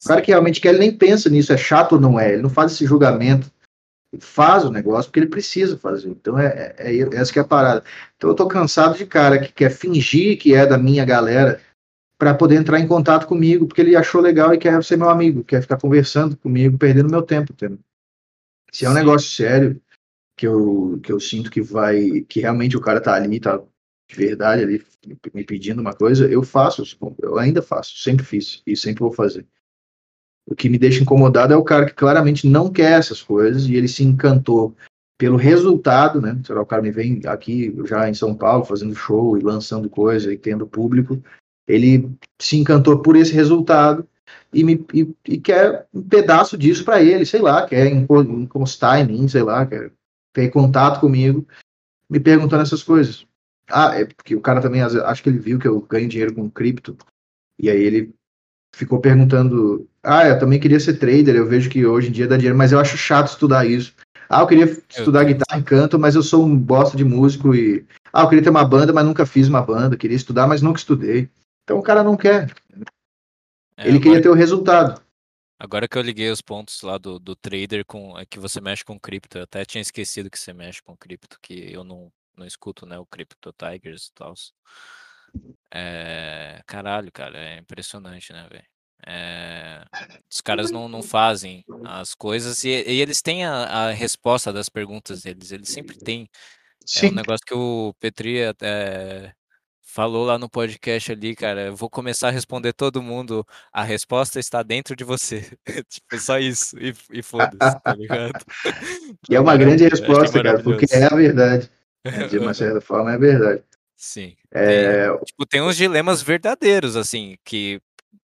[0.05, 2.42] O cara que realmente quer, ele nem pensa nisso, é chato ou não é, ele
[2.42, 3.50] não faz esse julgamento
[4.20, 6.09] faz o negócio porque ele precisa fazer.
[6.09, 7.83] Então é, é, é, essa que é a parada.
[8.16, 11.61] Então eu tô cansado de cara que quer fingir que é da minha galera
[12.18, 15.42] para poder entrar em contato comigo, porque ele achou legal e quer ser meu amigo,
[15.42, 17.52] quer ficar conversando comigo, perdendo meu tempo.
[17.52, 17.78] Entendeu?
[18.70, 19.81] Se é um negócio sério
[20.37, 23.62] que eu, que eu sinto que vai, que realmente o cara tá ali, tá
[24.09, 24.85] de verdade ali
[25.33, 26.85] me pedindo uma coisa, eu faço,
[27.21, 29.47] eu ainda faço, sempre fiz e sempre vou fazer.
[30.47, 33.75] O que me deixa incomodado é o cara que claramente não quer essas coisas e
[33.75, 34.77] ele se encantou
[35.18, 36.40] pelo resultado, né?
[36.45, 40.33] Será o cara me vem aqui já em São Paulo fazendo show e lançando coisa
[40.33, 41.23] e tendo público.
[41.66, 44.07] Ele se encantou por esse resultado
[44.53, 49.07] e, me, e, e quer um pedaço disso para ele, sei lá, quer encostar em
[49.07, 49.92] mim, sei lá, quer
[50.33, 51.47] ter contato comigo,
[52.09, 53.27] me perguntando essas coisas.
[53.71, 56.51] Ah, é porque o cara também, acho que ele viu que eu ganho dinheiro com
[56.51, 56.97] cripto,
[57.59, 58.14] e aí ele
[58.75, 62.37] ficou perguntando: Ah, eu também queria ser trader, eu vejo que hoje em dia dá
[62.37, 63.95] dinheiro, mas eu acho chato estudar isso.
[64.29, 67.85] Ah, eu queria estudar guitarra e canto, mas eu sou um bosta de músico e.
[68.12, 69.97] Ah, eu queria ter uma banda, mas nunca fiz uma banda.
[69.97, 71.29] Queria estudar, mas nunca estudei.
[71.64, 72.51] Então o cara não quer.
[73.77, 75.01] É, Ele queria ter o resultado.
[75.62, 78.85] Agora que eu liguei os pontos lá do, do trader com é que você mexe
[78.85, 82.44] com cripto, eu até tinha esquecido que você mexe com cripto, que eu não, não
[82.44, 84.35] escuto, né, o Crypto Tigers e tal.
[85.72, 88.64] É, caralho, cara, é impressionante, né, velho?
[89.07, 89.85] É,
[90.29, 94.68] os caras não, não fazem as coisas e, e eles têm a, a, resposta das
[94.68, 96.29] perguntas deles, eles sempre têm.
[97.01, 99.33] É um negócio que o Petri até
[99.92, 101.66] falou lá no podcast ali, cara.
[101.66, 103.46] Eu vou começar a responder todo mundo.
[103.70, 105.46] A resposta está dentro de você.
[105.88, 106.76] tipo, só isso.
[106.78, 108.33] E, e foda-se, tá ligado?
[109.24, 111.70] Que é uma grande resposta, cara, porque é a verdade.
[112.31, 113.62] De uma certa forma, é verdade.
[113.96, 114.35] Sim.
[114.50, 115.07] É...
[115.09, 117.81] Tem, tipo, tem uns dilemas verdadeiros, assim, que,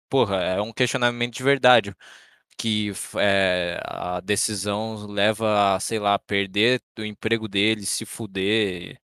[0.10, 1.94] porra, é um questionamento de verdade.
[2.58, 8.98] Que é, a decisão leva a, sei lá, perder o emprego dele, se fuder.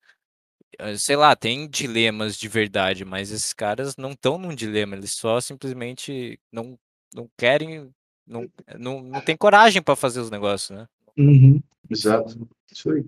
[0.78, 5.14] Eh, sei lá, tem dilemas de verdade, mas esses caras não estão num dilema, eles
[5.14, 6.78] só simplesmente não,
[7.14, 7.90] não querem,
[8.28, 10.88] não, não, não tem coragem para fazer os negócios, né?
[11.18, 13.06] Uhum, exato, isso aí.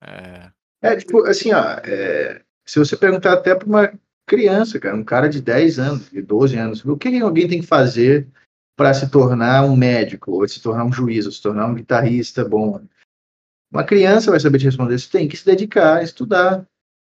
[0.00, 0.50] É...
[0.80, 3.92] É, tipo, assim, ó, é, se você perguntar até para uma
[4.26, 7.66] criança, cara, um cara de 10 anos, de 12 anos, o que alguém tem que
[7.66, 8.28] fazer
[8.76, 12.44] para se tornar um médico, ou se tornar um juiz, ou se tornar um guitarrista
[12.44, 12.80] bom?
[13.70, 16.66] Uma criança vai saber te responder, você tem que se dedicar a estudar,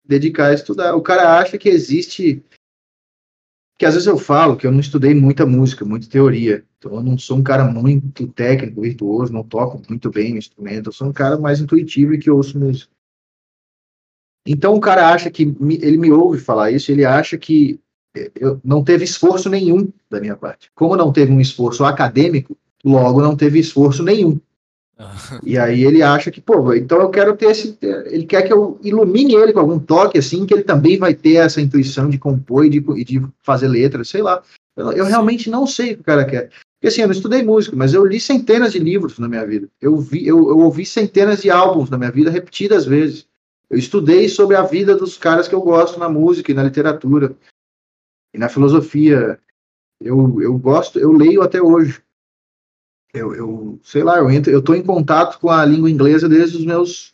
[0.06, 0.96] dedicar a estudar.
[0.96, 2.44] O cara acha que existe
[3.78, 6.63] que às vezes eu falo que eu não estudei muita música, muita teoria.
[6.78, 10.89] Então eu não sou um cara muito técnico, virtuoso, não toco muito bem o instrumento.
[10.89, 12.92] Eu sou um cara mais intuitivo e que ouço música.
[14.46, 15.44] Então o cara acha que
[15.82, 17.80] ele me ouve falar isso, ele acha que
[18.16, 20.70] eh, eu não teve esforço nenhum da minha parte.
[20.76, 24.39] Como não teve um esforço acadêmico, logo não teve esforço nenhum.
[25.44, 27.78] E aí ele acha que, pô, então eu quero ter esse.
[27.82, 31.36] Ele quer que eu ilumine ele com algum toque, assim, que ele também vai ter
[31.36, 34.42] essa intuição de compor e de, de fazer letras, sei lá.
[34.76, 36.50] Eu, eu, realmente não sei o que o cara quer.
[36.76, 39.70] Porque assim, eu não estudei música, mas eu li centenas de livros na minha vida.
[39.82, 43.28] Eu, vi, eu, eu ouvi centenas de álbuns na minha vida repetidas vezes.
[43.70, 47.36] Eu estudei sobre a vida dos caras que eu gosto na música e na literatura
[48.34, 49.39] e na filosofia.
[50.02, 52.02] Eu, eu gosto, eu leio até hoje.
[53.13, 56.58] Eu, eu sei lá, eu entro, eu estou em contato com a língua inglesa desde
[56.58, 57.13] os meus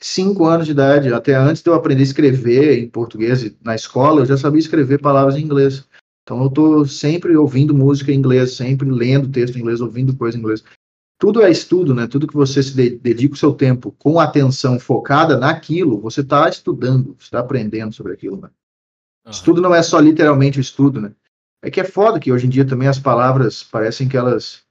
[0.00, 1.12] cinco anos de idade.
[1.12, 5.00] Até antes de eu aprender a escrever em português na escola, eu já sabia escrever
[5.00, 5.86] palavras em inglês.
[6.24, 10.36] Então eu estou sempre ouvindo música em inglês, sempre lendo texto em inglês, ouvindo coisa
[10.36, 10.62] em inglês
[11.18, 12.06] tudo é estudo, né?
[12.06, 17.16] Tudo que você se dedica o seu tempo com atenção focada naquilo, você está estudando,
[17.18, 18.48] está aprendendo sobre aquilo, né?
[19.26, 19.32] Uhum.
[19.32, 21.12] Estudo não é só literalmente o estudo, né?
[21.60, 24.62] É que é foda que hoje em dia também as palavras parecem que elas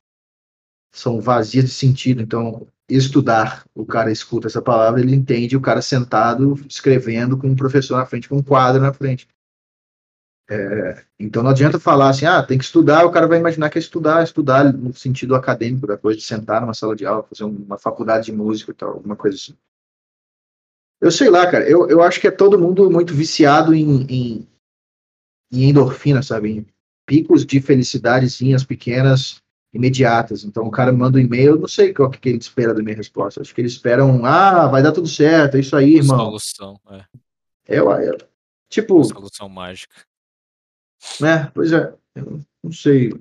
[0.97, 2.21] são vazias de sentido.
[2.21, 7.55] Então, estudar, o cara escuta essa palavra, ele entende o cara sentado escrevendo com um
[7.55, 9.27] professor na frente, com um quadro na frente.
[10.49, 13.77] É, então não adianta falar assim, ah, tem que estudar, o cara vai imaginar que
[13.77, 17.43] é estudar, estudar no sentido acadêmico da coisa, de sentar numa sala de aula, fazer
[17.43, 19.57] uma faculdade de música e tal, alguma coisa assim.
[21.01, 24.47] Eu sei lá, cara, eu, eu acho que é todo mundo muito viciado em, em,
[25.51, 26.49] em endorfina, sabe?
[26.49, 26.65] Em
[27.05, 29.41] picos de felicidadezinhas pequenas,
[29.77, 30.43] imediatas.
[30.43, 32.95] Então o cara manda um e-mail, eu não sei qual que ele espera da minha
[32.95, 33.41] resposta.
[33.41, 36.17] Acho que ele espera um, ah, vai dar tudo certo, é isso aí, irmão.
[36.17, 37.05] Solução, é.
[37.67, 38.17] Eu, eu
[38.69, 39.95] tipo, Solução mágica.
[41.21, 41.49] né?
[41.53, 43.11] Pois é, eu não sei.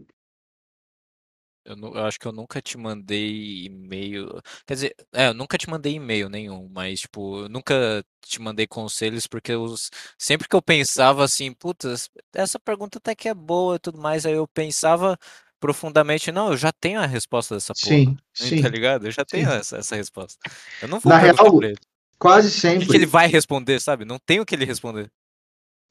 [1.64, 4.40] Eu, nu- eu acho que eu nunca te mandei e-mail.
[4.64, 8.68] Quer dizer, é, eu nunca te mandei e-mail nenhum, mas, tipo, eu nunca te mandei
[8.68, 9.74] conselhos, porque eu,
[10.16, 14.24] sempre que eu pensava assim, putz, essa pergunta até que é boa e tudo mais,
[14.24, 15.18] aí eu pensava
[15.60, 18.62] profundamente, não, eu já tenho a resposta dessa porra, Sim, sim.
[18.62, 19.06] tá ligado?
[19.06, 20.38] Eu já tenho essa, essa resposta.
[20.82, 21.78] Eu não vou Na real, pra ele.
[22.18, 24.04] quase O que que sempre, ele vai responder, sabe?
[24.04, 25.10] Não tem o que ele responder.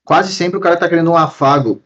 [0.05, 1.81] quase sempre o cara tá querendo um afago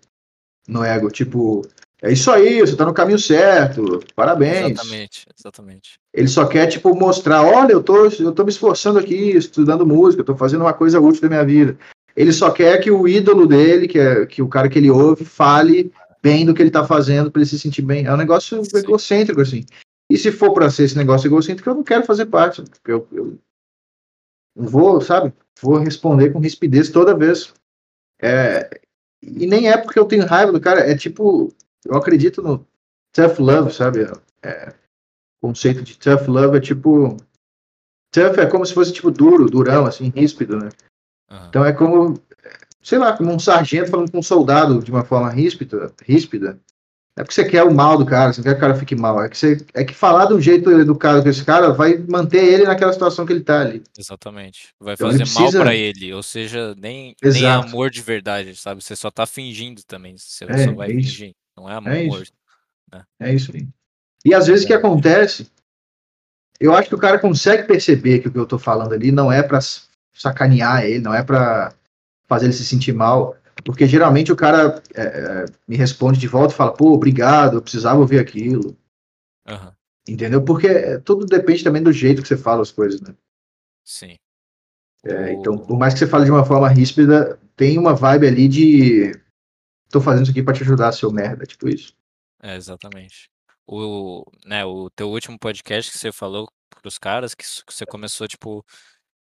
[0.67, 1.61] no ego, tipo,
[2.01, 4.71] é isso aí, você tá no caminho certo, parabéns.
[4.71, 5.99] Exatamente, exatamente.
[6.13, 10.21] Ele só quer, tipo, mostrar, olha, eu tô, eu tô me esforçando aqui, estudando música,
[10.21, 11.77] eu tô fazendo uma coisa útil da minha vida.
[12.15, 15.23] Ele só quer que o ídolo dele, que é que o cara que ele ouve,
[15.25, 15.91] fale
[16.21, 18.05] bem do que ele tá fazendo para ele se sentir bem.
[18.05, 18.77] É um negócio Sim.
[18.77, 19.65] egocêntrico, assim.
[20.11, 22.63] E se for para ser esse negócio egocêntrico, eu não quero fazer parte.
[22.63, 23.39] porque Eu, eu
[24.55, 25.33] não vou, sabe?
[25.61, 27.53] Vou responder com rispidez toda vez.
[28.21, 28.81] É,
[29.21, 31.53] e nem é porque eu tenho raiva do cara, é tipo,
[31.85, 32.65] eu acredito no
[33.15, 34.01] self-love, sabe?
[34.41, 34.69] É,
[35.41, 37.17] o conceito de self-love é tipo.
[38.11, 40.69] Tough é como se fosse tipo duro, durão, assim, ríspido, né?
[41.29, 41.47] Aham.
[41.47, 42.19] Então é como,
[42.89, 46.59] sei lá, como um sargento falando com um soldado de uma forma ríspida, ríspida.
[47.15, 48.95] É porque você quer o mal do cara, você não quer que o cara fique
[48.95, 49.21] mal.
[49.21, 52.43] É que, você, é que falar de um jeito educado com esse cara vai manter
[52.43, 53.83] ele naquela situação que ele tá ali.
[53.97, 54.69] Exatamente.
[54.79, 57.67] Vai Então fazer mal precisa- pra ele, ou seja, nem, nem é Exato.
[57.67, 58.81] amor de verdade, sabe?
[58.81, 60.17] Você só tá fingindo também.
[60.17, 61.09] Você É, só vai é isso.
[61.09, 61.35] fingir.
[61.57, 61.91] Não é amor.
[61.91, 62.31] É isso.
[63.19, 63.67] É isso aí.
[64.25, 65.51] E às vezes o que acontece,
[66.59, 69.29] eu acho que o cara consegue perceber que o que eu tô falando ali não
[69.31, 69.59] é pra
[70.13, 71.73] sacanear ele, não é pra
[72.29, 73.35] fazer ele se sentir mal.
[73.65, 77.99] Porque geralmente o cara é, me responde de volta e fala, pô, obrigado, eu precisava
[77.99, 78.77] ouvir aquilo.
[79.45, 79.75] Aham,
[80.07, 80.43] Entendeu?
[80.43, 83.13] Porque tudo depende também do jeito que você fala as coisas, né?
[83.83, 84.17] Sim.
[85.03, 88.27] É, O- então, por mais que você fale de uma forma ríspida, tem uma vibe
[88.27, 89.11] ali de
[89.89, 91.93] tô fazendo isso aqui pra te ajudar, seu merda, tipo isso.
[92.41, 93.29] É, exatamente.
[93.67, 96.47] O, né, o teu último podcast que você falou
[96.81, 98.65] pros caras, que você começou, tipo,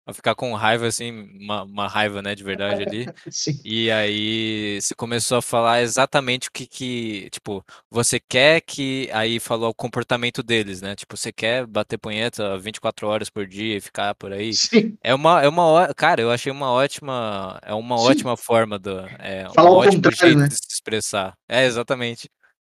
[0.09, 3.07] a ficar com raiva, assim, uma, uma raiva, né, de verdade ali.
[3.29, 3.59] Sim.
[3.63, 9.39] E aí você começou a falar exatamente o que que, tipo, você quer que, aí
[9.39, 10.95] falou o comportamento deles, né?
[10.95, 14.53] Tipo, você quer bater punheta 24 horas por dia e ficar por aí.
[14.53, 14.97] Sim.
[15.03, 18.03] É uma, é uma, cara, eu achei uma ótima, é uma Sim.
[18.05, 20.47] ótima forma do, é Falar ótimo contrário, jeito né?
[20.47, 21.33] de se expressar.
[21.47, 22.29] É, exatamente.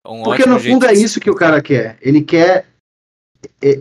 [0.07, 1.99] Um Porque no fundo é isso que o cara quer.
[2.01, 2.67] Ele quer.
[3.63, 3.81] é,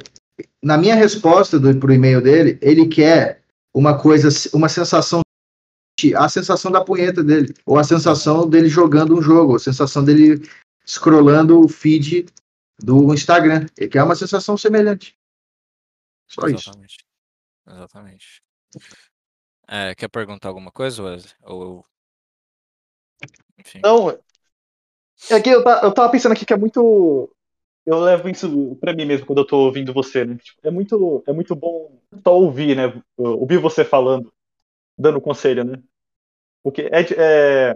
[0.64, 3.42] Na minha resposta do, pro e-mail dele, ele quer
[3.76, 5.22] uma coisa, uma sensação,
[6.18, 10.04] a sensação da punheta dele, ou a sensação dele jogando um jogo, ou a sensação
[10.04, 10.42] dele
[10.86, 12.26] scrollando o feed
[12.80, 13.66] do Instagram.
[13.78, 15.14] Ele quer uma sensação semelhante.
[16.28, 16.70] Só isso.
[16.70, 17.06] Exatamente.
[17.68, 18.42] Exatamente.
[19.68, 21.34] É, quer perguntar alguma coisa, Wesley?
[21.44, 21.86] Ou,
[23.58, 23.82] enfim.
[23.84, 24.12] Não,
[25.32, 27.35] é que eu, ta- eu tava pensando aqui que é muito.
[27.86, 30.38] Eu levo isso pra mim mesmo quando eu tô ouvindo você, né?
[30.38, 33.02] Tipo, É muito, é muito bom só ouvir, né?
[33.18, 34.34] Ouvir você falando,
[34.98, 35.82] dando conselho, né?
[36.64, 37.02] Porque é,
[37.72, 37.76] é-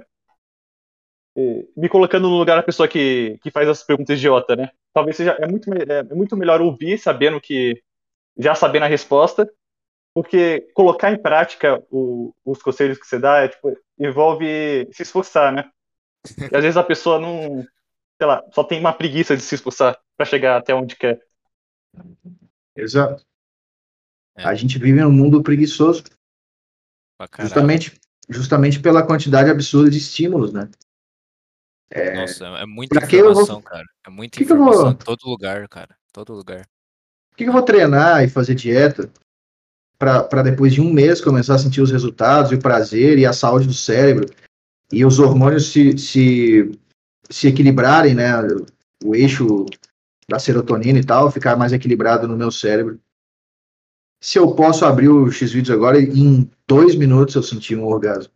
[1.37, 4.71] é, me colocando no lugar da pessoa que, que faz as perguntas idiota, né?
[4.93, 7.81] Talvez seja é muito, é, é muito melhor ouvir sabendo que
[8.37, 9.49] já sabendo a resposta,
[10.13, 15.53] porque colocar em prática o- os conselhos que você dá é, tipo, envolve se esforçar,
[15.53, 15.69] né?
[16.51, 17.65] E às vezes a pessoa não,
[18.19, 21.25] sei lá, só tem uma preguiça de se esforçar pra chegar até onde quer.
[22.75, 23.25] Exato.
[24.37, 24.43] É.
[24.43, 26.03] A gente vive num mundo preguiçoso,
[27.39, 30.69] justamente, justamente pela quantidade absurda de estímulos, né?
[32.15, 33.85] Nossa, é muita pra que eu vou- informação, cara.
[34.05, 35.95] É muita que que eu vou- informação em todo lugar, cara.
[36.13, 36.67] Todo lugar.
[37.31, 39.09] Por que que eu vou treinar e fazer dieta
[39.97, 43.33] para depois de um mês começar a sentir os resultados e o prazer e a
[43.33, 44.25] saúde do cérebro
[44.91, 46.71] e os hormônios se, se,
[47.29, 48.31] se equilibrarem, né?
[49.03, 49.65] O eixo
[50.27, 52.99] da serotonina e tal, ficar mais equilibrado no meu cérebro.
[54.21, 58.33] Se eu posso abrir o X-Vídeos agora em dois minutos eu sentir um orgasmo.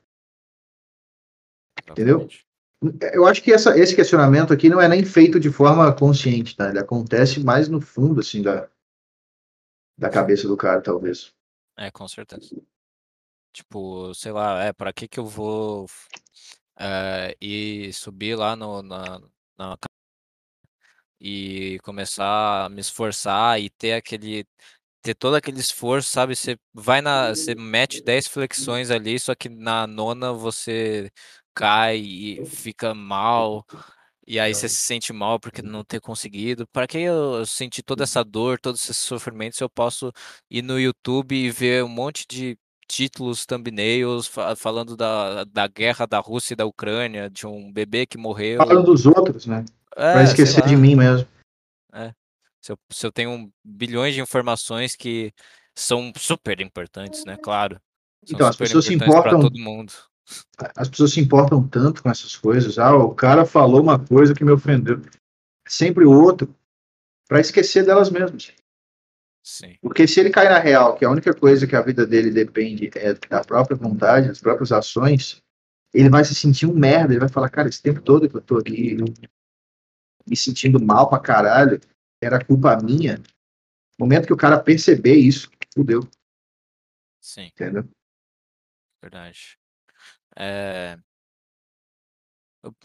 [1.90, 2.28] Entendeu?
[3.14, 6.70] Eu acho que essa, esse questionamento aqui não é nem feito de forma consciente, tá?
[6.70, 8.70] Ele acontece mais no fundo, assim, da,
[9.98, 11.34] da cabeça do cara, talvez.
[11.78, 12.62] É, com certeza.
[13.54, 15.88] Tipo, sei lá, é, pra que que eu vou
[16.80, 19.22] é, ir subir lá no, na,
[19.58, 19.78] na
[21.20, 24.46] e começar a me esforçar e ter aquele,
[25.02, 26.36] ter todo aquele esforço, sabe?
[26.36, 31.12] Você vai na, você mete 10 flexões ali, só que na nona você
[31.54, 33.66] cai e fica mal.
[34.28, 36.68] E aí você se sente mal porque não ter conseguido.
[36.70, 40.12] Para que eu sentir toda essa dor, todos esses sofrimentos, eu posso
[40.50, 42.58] ir no YouTube e ver um monte de
[42.88, 48.06] títulos, thumbnails, fa falando da da guerra da Rússia e da Ucrânia, de um bebê
[48.06, 48.58] que morreu.
[48.58, 49.66] Falando dos outros, né?
[49.96, 51.28] É, Pra esquecer de mim mesmo.
[51.94, 52.14] É.
[52.62, 55.34] Se eu se eu tenho bilhões de informações que
[55.76, 57.80] são super importantes, né, claro.
[58.26, 59.92] São Então, as pessoas se importam todo mundo.
[60.76, 62.80] as pessoas se importam tanto com essas coisas.
[62.80, 65.02] Ah, o cara falou uma coisa que me ofendeu.
[65.68, 66.54] Sempre o outro,
[67.28, 68.54] para esquecer delas mesmas.
[69.44, 69.78] Sim.
[69.82, 72.90] Porque se ele cair na real, que a única coisa que a vida dele depende
[72.96, 75.44] é da própria vontade, das próprias ações,
[75.94, 77.14] ele vai se sentir um merda.
[77.14, 78.96] Ele vai falar, cara, esse tempo todo que eu tô aqui
[80.26, 81.82] me sentindo mal pra caralho,
[82.22, 83.18] era culpa minha.
[84.00, 86.08] No momento que o cara perceber isso, fudeu,
[87.20, 87.88] Sim, entendeu?
[89.02, 89.58] verdade.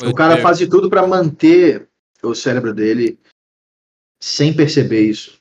[0.01, 1.89] Eu O cara eu faz de tudo para manter
[2.23, 3.19] o cérebro dele
[4.21, 5.38] sem perceber isso,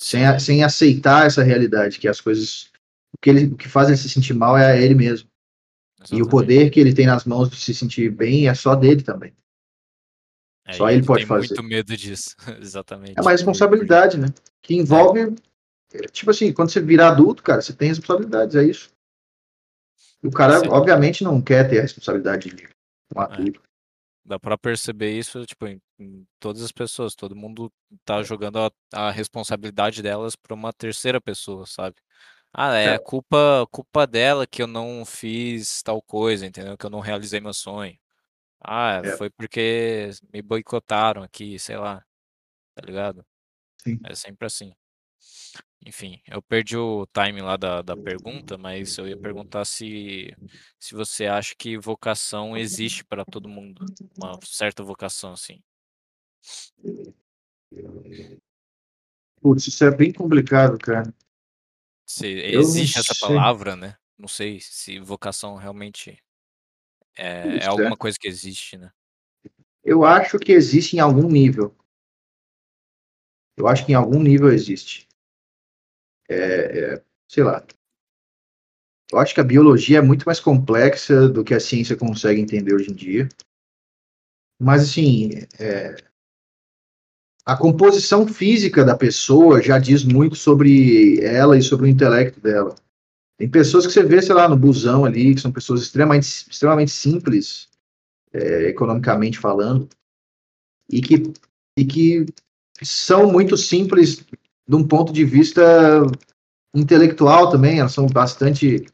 [0.00, 2.70] sem, a- sem aceitar essa realidade, que as coisas.
[3.12, 5.28] O que, ele, o que faz ele se sentir mal é a ele mesmo.
[5.28, 6.30] E o exatamente.
[6.30, 9.34] poder que ele tem nas mãos de se sentir bem é só dele também.
[10.66, 11.48] É, só e ele pode tem fazer.
[11.48, 13.18] muito medo disso, exatamente.
[13.18, 14.28] É uma responsabilidade, né?
[14.62, 15.34] Que envolve.
[15.92, 18.90] é, Tipo assim, quando você virar adulto, cara, você tem responsabilidades, é isso.
[20.22, 20.68] E o cara, Sim.
[20.68, 22.68] obviamente, não quer ter a responsabilidade de
[23.14, 23.60] um adulto.
[24.30, 27.16] Dá pra perceber isso, tipo, em, em todas as pessoas.
[27.16, 27.68] Todo mundo
[28.04, 28.70] tá jogando a,
[29.08, 31.96] a responsabilidade delas pra uma terceira pessoa, sabe?
[32.52, 32.98] Ah, é É.
[33.00, 36.78] culpa, culpa dela que eu não fiz tal coisa, entendeu?
[36.78, 37.98] Que eu não realizei meu sonho.
[38.60, 39.16] Ah, É.
[39.16, 42.04] foi porque me boicotaram aqui, sei lá.
[42.76, 43.26] Tá ligado?
[43.82, 43.98] Sim.
[44.04, 44.72] É sempre assim.
[45.84, 50.36] Enfim, eu perdi o time lá da, da pergunta, mas eu ia perguntar se,
[50.78, 53.86] se você acha que vocação existe para todo mundo.
[54.16, 55.62] Uma certa vocação, assim.
[59.40, 61.14] Putz, isso é bem complicado, cara.
[62.06, 63.96] Se existe essa palavra, né?
[64.18, 66.22] Não sei se vocação realmente
[67.16, 67.66] é, é é.
[67.66, 68.92] alguma coisa que existe, né?
[69.82, 71.74] Eu acho que existe em algum nível.
[73.56, 75.08] Eu acho que em algum nível existe.
[76.30, 77.64] É, é, sei lá.
[79.10, 82.72] Eu acho que a biologia é muito mais complexa do que a ciência consegue entender
[82.72, 83.28] hoje em dia.
[84.60, 85.96] Mas, assim, é,
[87.44, 92.76] a composição física da pessoa já diz muito sobre ela e sobre o intelecto dela.
[93.36, 96.92] Tem pessoas que você vê, sei lá, no busão ali, que são pessoas extremamente, extremamente
[96.92, 97.68] simples,
[98.32, 99.88] é, economicamente falando,
[100.88, 101.32] e que,
[101.76, 102.26] e que
[102.82, 104.24] são muito simples
[104.68, 105.62] de um ponto de vista
[106.74, 108.86] intelectual também, elas são bastante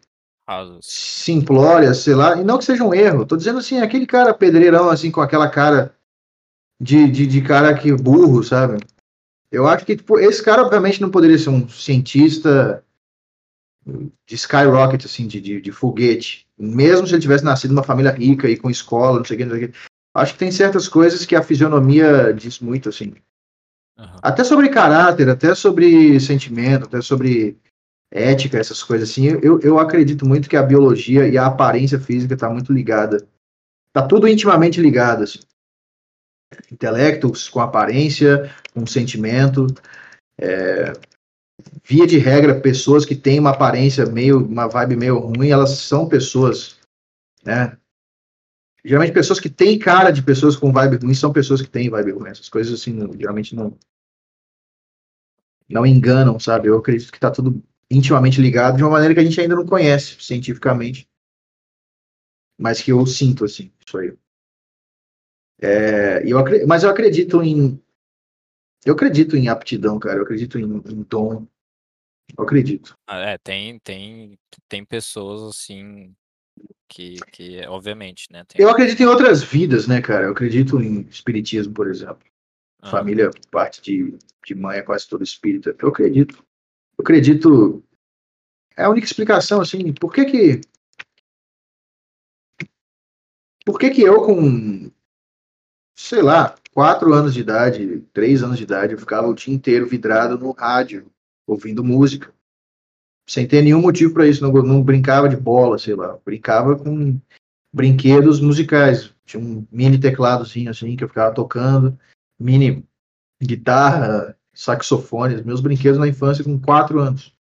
[0.80, 4.88] simplórias, sei lá, e não que seja um erro, tô dizendo assim, aquele cara pedreirão,
[4.88, 5.94] assim, com aquela cara
[6.80, 8.78] de, de, de cara que burro, sabe?
[9.50, 12.84] Eu acho que, tipo, esse cara, obviamente, não poderia ser um cientista
[14.26, 18.48] de skyrocket, assim, de, de, de foguete, mesmo se ele tivesse nascido numa família rica
[18.48, 19.78] e com escola, não sei o que, não sei o que.
[20.14, 23.14] Acho que tem certas coisas que a fisionomia diz muito, assim.
[23.99, 24.20] Aham.
[24.22, 27.57] Até sobre caráter, até sobre sentimento, até sobre
[28.11, 29.26] ética, essas coisas assim.
[29.26, 33.26] Eu, eu acredito muito que a biologia e a aparência física está muito ligada.
[33.92, 35.40] Tá tudo intimamente ligado, assim.
[36.70, 39.66] Intelecto com aparência, com sentimento.
[40.38, 40.92] É,
[41.84, 46.09] via de regra, pessoas que têm uma aparência meio, uma vibe meio ruim, elas são
[46.09, 46.78] pessoas,
[47.44, 47.76] né?
[48.87, 52.12] Geralmente pessoas que têm cara de pessoas com vibe ruim são pessoas que têm vibe
[52.12, 52.30] ruim.
[52.30, 53.76] Essas coisas assim, não- geralmente não
[55.68, 56.68] não enganam, sabe?
[56.68, 57.61] Eu acredito que está tudo
[57.91, 61.09] intimamente ligado de uma maneira que a gente ainda não conhece cientificamente,
[62.57, 64.16] mas que eu sinto assim, isso aí.
[65.61, 67.82] É, eu, mas eu acredito em
[68.84, 70.18] eu acredito em aptidão, cara.
[70.18, 71.45] Eu acredito em, em dom.
[72.39, 72.95] Eu acredito.
[73.09, 76.14] Ah, É, tem, tem, tem pessoas assim
[76.89, 78.45] que, que obviamente, né?
[78.45, 80.26] Tem, Eu acredito em outras vidas, né, cara?
[80.26, 82.24] Eu acredito em espiritismo, por exemplo.
[82.80, 85.74] Ah, Família, parte de, de mãe é quase toda espírita.
[85.78, 86.45] Eu acredito.
[86.99, 87.82] Eu acredito.
[88.76, 90.61] É a única explicação, assim, por que que.
[93.64, 94.91] Por que que eu, com.
[95.99, 99.87] Sei lá, quatro anos de idade, três anos de idade, eu ficava o dia inteiro
[99.87, 101.11] vidrado no rádio,
[101.47, 102.36] ouvindo música.
[103.29, 104.43] Sem ter nenhum motivo para isso.
[104.43, 106.16] Não, não brincava de bola, sei lá.
[106.24, 107.20] Brincava com
[107.72, 109.12] brinquedos musicais.
[109.24, 111.99] Tinha um mini tecladozinho assim que eu ficava tocando,
[112.39, 112.85] mini
[113.43, 117.35] guitarra, saxofone, meus brinquedos na infância com quatro anos.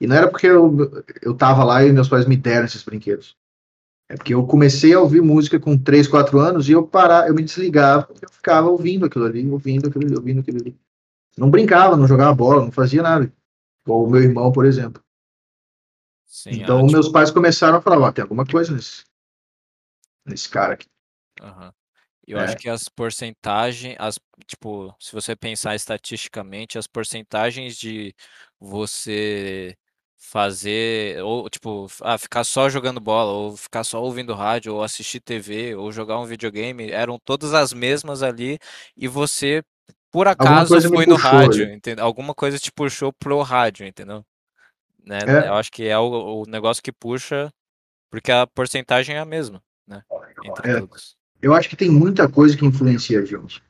[0.00, 3.36] E não era porque eu, eu tava lá e meus pais me deram esses brinquedos.
[4.08, 7.34] É porque eu comecei a ouvir música com 3, 4 anos e eu parar, eu
[7.34, 10.76] me desligava, eu ficava ouvindo aquilo ali, ouvindo aquilo ali, ouvindo aquilo ali.
[11.36, 13.30] Não brincava, não jogava bola, não fazia nada.
[13.86, 15.02] Ou o meu irmão, por exemplo.
[16.28, 17.12] Sim, então, meus tipo...
[17.14, 19.02] pais começaram a falar: tem alguma coisa nesse,
[20.26, 20.86] nesse cara aqui.
[21.42, 21.72] Uhum.
[22.26, 22.44] Eu é.
[22.44, 28.14] acho que as porcentagens, as, tipo, se você pensar estatisticamente, as porcentagens de
[28.60, 29.74] você
[30.18, 35.20] fazer, ou tipo, ah, ficar só jogando bola, ou ficar só ouvindo rádio, ou assistir
[35.20, 38.58] TV, ou jogar um videogame, eram todas as mesmas ali,
[38.94, 39.62] e você,
[40.10, 42.04] por acaso, foi no rádio, entendeu?
[42.04, 44.22] Alguma coisa te puxou pro rádio, entendeu?
[45.08, 45.20] Né?
[45.26, 45.48] É.
[45.48, 47.50] Eu acho que é o, o negócio que puxa,
[48.10, 50.02] porque a porcentagem é a mesma, né?
[50.44, 50.80] Entre é.
[50.80, 51.16] todos.
[51.40, 53.62] Eu acho que tem muita coisa que influencia a gente.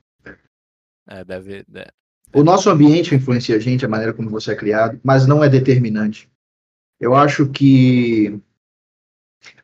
[1.06, 1.92] É, deve, deve.
[2.34, 5.48] O nosso ambiente influencia a gente, a maneira como você é criado, mas não é
[5.48, 6.28] determinante.
[6.98, 8.42] Eu acho que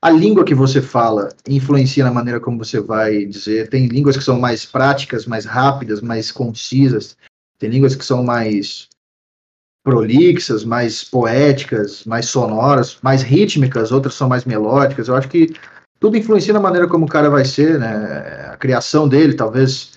[0.01, 3.69] a língua que você fala influencia na maneira como você vai dizer.
[3.69, 7.17] Tem línguas que são mais práticas, mais rápidas, mais concisas.
[7.59, 8.89] Tem línguas que são mais
[9.85, 15.07] prolixas, mais poéticas, mais sonoras, mais rítmicas, outras são mais melódicas.
[15.09, 15.55] Eu acho que
[16.01, 18.49] tudo influencia na maneira como o cara vai ser, né?
[18.51, 19.93] A criação dele, talvez.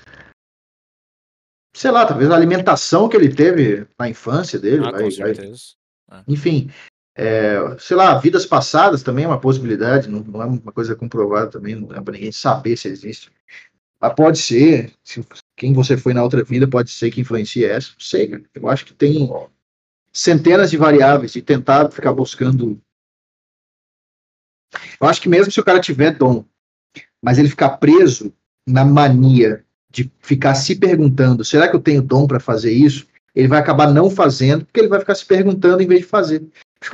[1.75, 4.85] Sei lá, talvez a alimentação que ele teve na infância dele.
[4.85, 5.63] Ah, vai, com certeza.
[6.07, 6.19] Vai...
[6.19, 6.23] É.
[6.27, 6.69] Enfim,
[7.15, 11.49] é, sei lá, vidas passadas também é uma possibilidade, não, não é uma coisa comprovada
[11.49, 13.31] também, não é para ninguém saber se existe.
[13.99, 15.25] Mas pode ser, se,
[15.55, 18.43] quem você foi na outra vida pode ser que influencie essa, não sei, cara.
[18.53, 19.29] Eu acho que tem
[20.17, 22.81] centenas de variáveis e tentar ficar buscando
[24.99, 26.43] eu acho que mesmo se o cara tiver dom,
[27.21, 28.33] mas ele ficar preso
[28.67, 33.07] na mania de ficar se perguntando, será que eu tenho dom para fazer isso?
[33.33, 36.45] Ele vai acabar não fazendo, porque ele vai ficar se perguntando em vez de fazer.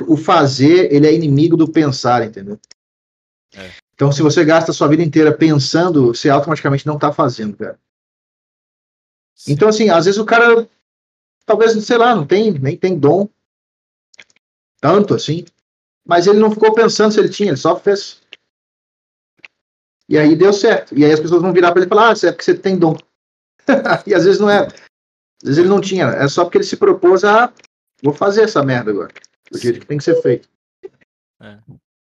[0.06, 2.60] O fazer, ele é inimigo do pensar, entendeu?
[3.56, 3.70] É.
[3.94, 7.78] Então, se você gasta a sua vida inteira pensando, você automaticamente não está fazendo, cara.
[9.34, 9.52] Sim.
[9.52, 10.68] Então, assim, às vezes o cara,
[11.46, 13.28] talvez, sei lá, não tem, nem tem dom
[14.80, 15.44] tanto assim,
[16.06, 18.20] mas ele não ficou pensando se ele tinha, ele só fez.
[20.08, 20.96] E aí deu certo.
[20.96, 22.78] E aí as pessoas vão virar para ele e falar: Ah, é porque você tem
[22.78, 22.94] dom.
[24.06, 24.66] e às vezes não é.
[24.66, 26.06] Às vezes ele não tinha.
[26.08, 27.52] É só porque ele se propôs a.
[28.02, 29.12] Vou fazer essa merda agora.
[29.50, 30.48] Do jeito que tem que ser feito.
[31.40, 31.58] É.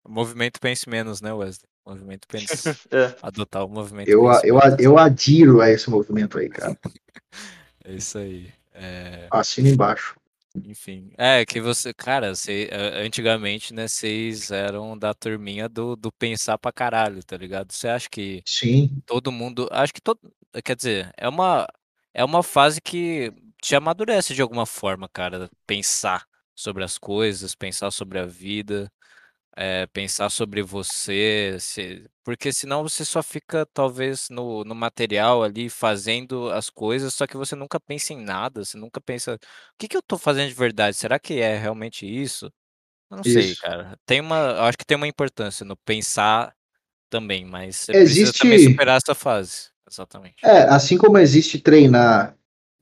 [0.05, 1.69] O movimento pense menos, né, Wesley?
[1.85, 2.69] O movimento pense.
[2.91, 3.15] é.
[3.21, 4.09] Adotar o movimento.
[4.09, 6.77] Eu, eu, eu adiro a esse movimento aí, cara.
[7.85, 8.51] é isso aí.
[8.81, 9.29] É...
[9.31, 10.17] Assina embaixo.
[10.65, 12.69] Enfim, é que você, cara, você,
[13.05, 17.73] antigamente, né, vocês eram da turminha do, do pensar pra caralho, tá ligado?
[17.73, 19.01] Você acha que Sim.
[19.07, 20.19] todo mundo, acho que todo,
[20.65, 21.69] quer dizer, é uma,
[22.13, 27.93] é uma fase que te amadurece de alguma forma, cara, pensar sobre as coisas, pensar
[27.93, 28.91] sobre a vida
[29.57, 35.69] é, pensar sobre você, se, porque senão você só fica talvez no, no material ali
[35.69, 39.39] fazendo as coisas, só que você nunca pensa em nada, você nunca pensa, o
[39.79, 40.97] que, que eu tô fazendo de verdade?
[40.97, 42.47] Será que é realmente isso?
[43.11, 43.97] Eu não sei, cara.
[44.07, 46.55] Tem uma, eu acho que tem uma importância no pensar
[47.09, 49.71] também, mas você precisa também superar essa fase.
[49.91, 50.37] Exatamente.
[50.45, 52.37] É, assim como existe treinar,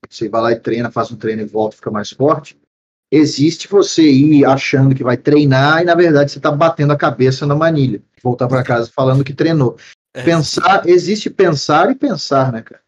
[0.08, 2.58] você vai lá e treina, faz um treino e volta, fica mais forte
[3.10, 7.46] existe você ir achando que vai treinar e na verdade você está batendo a cabeça
[7.46, 8.02] na manilha.
[8.22, 9.76] Voltar para casa falando que treinou.
[10.14, 10.22] É.
[10.22, 12.80] Pensar, existe pensar e pensar, né, cara?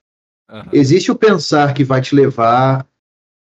[0.50, 0.70] Uhum.
[0.72, 2.86] Existe o pensar que vai te levar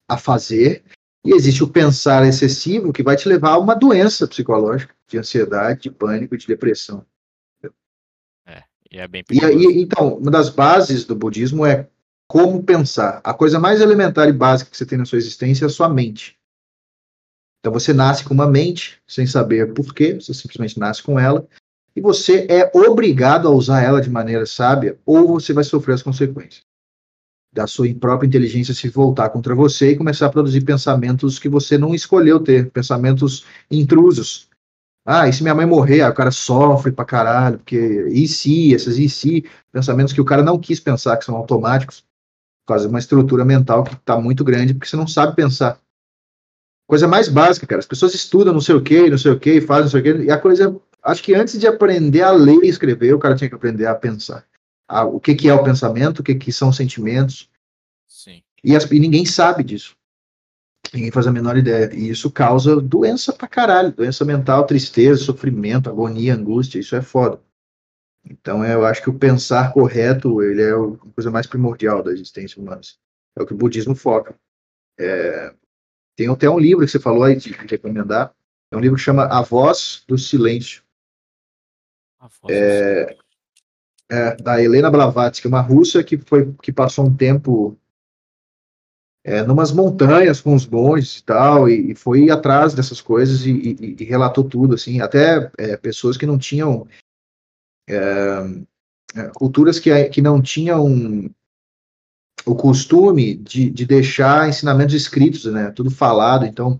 [0.10, 0.84] a fazer
[1.24, 5.82] e existe o pensar excessivo que vai te levar a uma doença psicológica, de ansiedade,
[5.82, 7.06] de pânico, de depressão.
[8.46, 11.88] É, e é bem e, e, Então, uma das bases do budismo é
[12.28, 13.22] como pensar.
[13.24, 15.88] A coisa mais elementar e básica que você tem na sua existência é a sua
[15.88, 16.41] mente.
[17.62, 21.48] Então você nasce com uma mente, sem saber por quê, você simplesmente nasce com ela,
[21.96, 26.04] e você é obrigado a usar ela de maneira sábia, ou você vai sofrer as
[26.04, 26.64] consequências
[27.54, 31.78] da sua própria inteligência se voltar contra você e começar a produzir pensamentos que você
[31.78, 34.50] não escolheu ter, pensamentos intrusos.
[35.06, 36.02] Ah, e se minha mãe morrer?
[36.02, 40.26] Ah, o cara sofre pra caralho, porque e se, esses e se, pensamentos que o
[40.26, 42.06] cara não quis pensar, que são automáticos,
[42.80, 45.78] de uma estrutura mental que está muito grande, porque você não sabe pensar.
[46.92, 47.80] Coisa mais básica, cara.
[47.80, 50.04] As pessoas estudam não sei o que, não sei o que, fazem não sei o
[50.04, 50.78] que, e a coisa.
[51.02, 53.96] Acho que antes de aprender a ler e escrever, o cara tinha que aprender a
[53.96, 54.46] pensar.
[54.90, 57.50] Ah, o que, que é o pensamento, o que, que são sentimentos.
[58.10, 58.44] Sim.
[58.62, 59.96] E, as, e ninguém sabe disso.
[60.94, 61.90] Ninguém faz a menor ideia.
[61.94, 63.94] E isso causa doença pra caralho.
[63.94, 66.78] Doença mental, tristeza, sofrimento, agonia, angústia.
[66.78, 67.40] Isso é foda.
[68.30, 72.62] Então eu acho que o pensar correto, ele é a coisa mais primordial da existência
[72.62, 72.82] humana.
[73.38, 74.36] É o que o budismo foca.
[75.00, 75.54] É,
[76.16, 78.34] tem até um livro que você falou aí de recomendar.
[78.72, 80.84] É um livro que chama A Voz do Silêncio.
[82.20, 83.18] A voz do é,
[84.10, 87.78] é, da Helena Blavatsky, uma russa que foi que passou um tempo
[89.24, 93.52] é, numas montanhas com os monges e tal, e, e foi atrás dessas coisas e,
[93.52, 96.88] e, e relatou tudo, assim, até é, pessoas que não tinham
[97.88, 97.96] é,
[99.16, 101.30] é culturas que, que não tinham
[102.46, 106.80] o costume de, de deixar ensinamentos escritos, né, tudo falado, então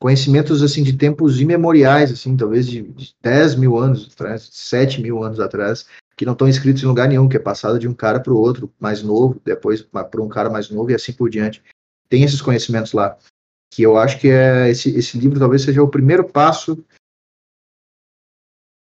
[0.00, 5.22] conhecimentos assim de tempos imemoriais, assim, talvez de, de 10 mil anos atrás, 7 mil
[5.22, 5.86] anos atrás,
[6.16, 8.38] que não estão escritos em lugar nenhum, que é passado de um cara para o
[8.38, 11.62] outro, mais novo, depois para um cara mais novo e assim por diante.
[12.08, 13.16] Tem esses conhecimentos lá,
[13.70, 16.82] que eu acho que é esse, esse livro talvez seja o primeiro passo,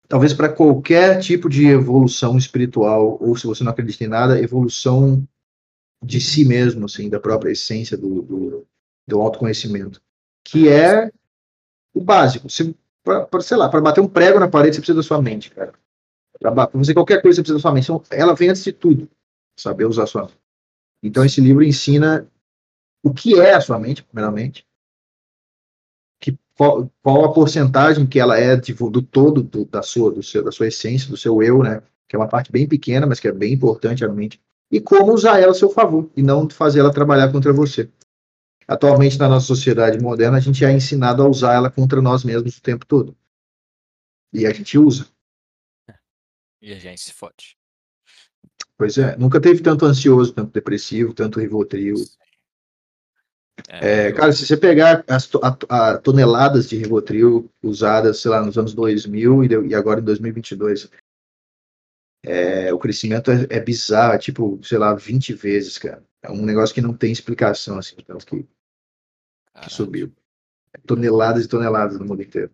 [0.08, 5.26] talvez para qualquer tipo de evolução espiritual, ou se você não acredita em nada, evolução
[6.02, 8.66] de si mesmo, assim, da própria essência do, do,
[9.06, 10.00] do autoconhecimento,
[10.44, 11.10] que é
[11.94, 12.48] o básico.
[12.48, 15.20] Se, pra, pra, sei lá, para bater um prego na parede, você precisa da sua
[15.20, 15.72] mente, cara.
[16.40, 17.84] Para fazer qualquer coisa, você precisa da sua mente.
[17.84, 19.08] Então, ela vem antes de tudo,
[19.58, 20.38] saber usar a sua mente.
[21.02, 22.28] Então, esse livro ensina
[23.02, 24.66] o que é a sua mente, primeiramente,
[26.20, 30.22] que, qual, qual a porcentagem que ela é de, do todo do, da, sua, do
[30.22, 31.82] seu, da sua essência, do seu eu, né?
[32.08, 34.40] Que é uma parte bem pequena, mas que é bem importante a mente.
[34.70, 37.90] E como usar ela a seu favor, e não fazer ela trabalhar contra você.
[38.66, 42.58] Atualmente, na nossa sociedade moderna, a gente é ensinado a usar ela contra nós mesmos
[42.58, 43.16] o tempo todo.
[44.32, 45.06] E a gente usa.
[46.60, 47.56] E a gente se fode.
[48.76, 51.96] Pois é, nunca teve tanto ansioso, tanto depressivo, tanto rivotril.
[53.68, 58.44] É, é, cara, se você pegar as a, a toneladas de rivotril usadas, sei lá,
[58.44, 60.88] nos anos 2000 e, e agora em 2022,
[62.28, 66.04] é, o crescimento é, é, bizarro, é tipo, sei lá, 20 vezes, cara.
[66.22, 68.46] É um negócio que não tem explicação, assim, tanto que,
[69.62, 70.12] que subiu.
[70.86, 72.52] Toneladas e toneladas no mundo inteiro.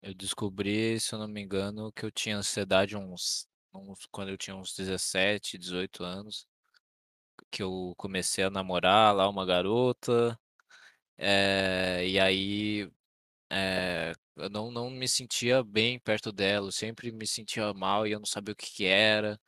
[0.00, 4.38] Eu descobri, se eu não me engano, que eu tinha ansiedade uns, uns quando eu
[4.38, 6.46] tinha uns 17, 18 anos,
[7.50, 10.38] que eu comecei a namorar lá uma garota,
[11.16, 12.88] é, e aí
[13.50, 18.12] é, eu não, não me sentia bem perto dela, eu sempre me sentia mal e
[18.12, 19.40] eu não sabia o que que era.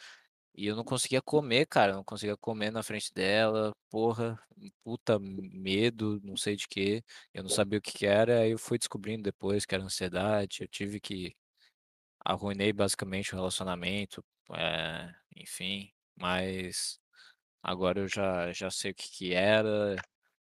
[0.55, 4.39] E eu não conseguia comer, cara, não conseguia comer na frente dela, porra,
[4.85, 7.05] puta medo, não sei de quê.
[7.35, 10.63] Eu não sabia o que que era, aí eu fui descobrindo depois que era ansiedade,
[10.63, 11.37] eu tive que
[12.25, 14.25] arruinei basicamente o relacionamento,
[14.55, 17.01] eh, enfim, mas
[17.63, 19.97] agora eu já já sei o que que era.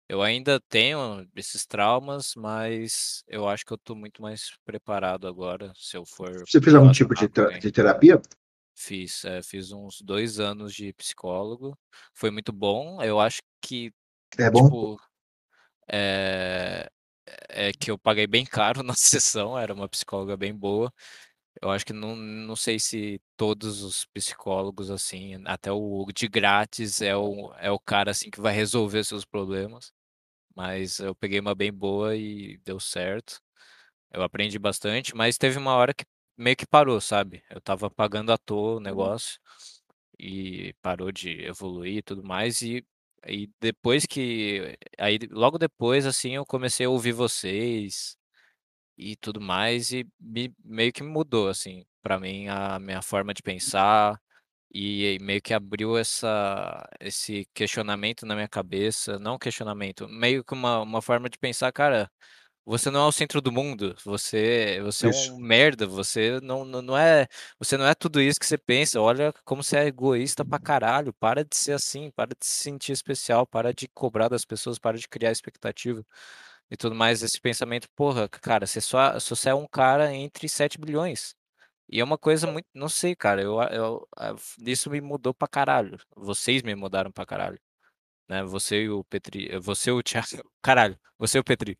[0.09, 5.71] Eu ainda tenho esses traumas, mas eu acho que eu tô muito mais preparado agora,
[5.75, 7.27] se eu for Você fez algum tipo de,
[7.59, 8.19] de terapia?
[8.73, 11.77] Fiz, é, fiz uns dois anos de psicólogo,
[12.11, 12.99] foi muito bom.
[13.03, 13.93] Eu acho que,
[14.35, 14.63] É bom?
[14.63, 14.99] tipo,
[15.91, 16.89] é,
[17.47, 20.91] é que eu paguei bem caro na sessão, era uma psicóloga bem boa.
[21.61, 26.99] Eu acho que não, não sei se todos os psicólogos, assim, até o de grátis
[26.99, 29.91] é o, é o cara, assim, que vai resolver seus problemas.
[30.59, 33.39] Mas eu peguei uma bem boa e deu certo.
[34.11, 36.03] Eu aprendi bastante, mas teve uma hora que
[36.37, 37.41] meio que parou, sabe?
[37.49, 38.81] Eu tava pagando à toa o uhum.
[38.81, 39.39] negócio
[40.19, 42.61] e parou de evoluir e tudo mais.
[42.61, 42.85] E,
[43.25, 44.77] e depois que.
[44.97, 48.17] Aí, logo depois, assim, eu comecei a ouvir vocês
[48.97, 53.41] e tudo mais, e me, meio que mudou, assim, para mim, a minha forma de
[53.41, 54.21] pensar.
[54.71, 60.81] E meio que abriu essa, esse questionamento na minha cabeça, não questionamento, meio que uma,
[60.81, 62.11] uma forma de pensar, cara,
[62.65, 66.97] você não é o centro do mundo, você você é um merda, você não não
[66.97, 67.27] é
[67.59, 71.13] você não é tudo isso que você pensa, olha como você é egoísta pra caralho,
[71.13, 74.97] para de ser assim, para de se sentir especial, para de cobrar das pessoas, para
[74.97, 76.03] de criar expectativa
[76.71, 77.23] e tudo mais.
[77.23, 81.35] Esse pensamento, porra, cara, você só você é um cara entre 7 bilhões.
[81.91, 84.07] E é uma coisa muito não sei, cara, eu eu
[84.59, 87.59] isso me mudou pra caralho, vocês me mudaram pra caralho,
[88.29, 90.27] né, você e o Petri você e o Thiago
[90.63, 91.77] caralho, você e o Petri.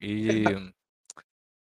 [0.00, 0.44] E,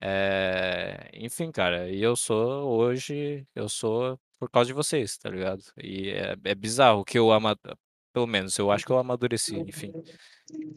[0.03, 5.63] eh, enfim, cara, e eu sou hoje eu sou por causa de vocês, tá ligado?
[5.79, 7.57] E é é bizarro que eu ama
[8.13, 9.93] pelo menos eu acho que eu amadureci, enfim,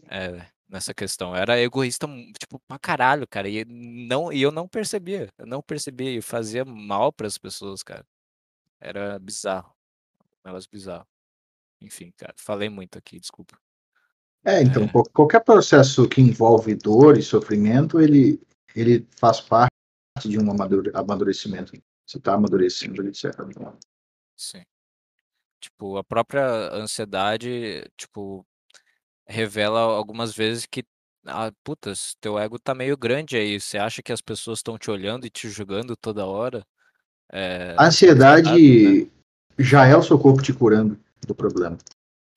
[0.10, 1.36] eh, nessa questão.
[1.36, 2.08] era egoísta,
[2.40, 6.66] tipo, pra caralho, cara, e não e eu não percebia, eu não percebia e fazia
[6.66, 8.06] mal para as pessoas, cara.
[8.80, 9.74] Era bizarro,
[10.44, 11.08] negócio bizarro.
[11.82, 13.58] Enfim, cara, falei muito aqui, desculpa.
[14.46, 14.90] É, então, é.
[15.14, 18.42] qualquer processo que envolve dor e sofrimento, ele,
[18.76, 19.72] ele faz parte
[20.26, 21.74] de um amadurecimento.
[22.06, 23.02] Você está amadurecendo
[23.54, 23.78] forma.
[24.36, 24.64] Sim.
[25.64, 28.46] Tipo, a própria ansiedade, tipo,
[29.26, 30.84] revela algumas vezes que,
[31.26, 33.62] ah, putas, teu ego tá meio grande aí.
[33.62, 36.66] Você acha que as pessoas estão te olhando e te julgando toda hora?
[37.32, 39.12] É, A ansiedade sabe, né?
[39.58, 41.78] já é o seu corpo te curando do problema.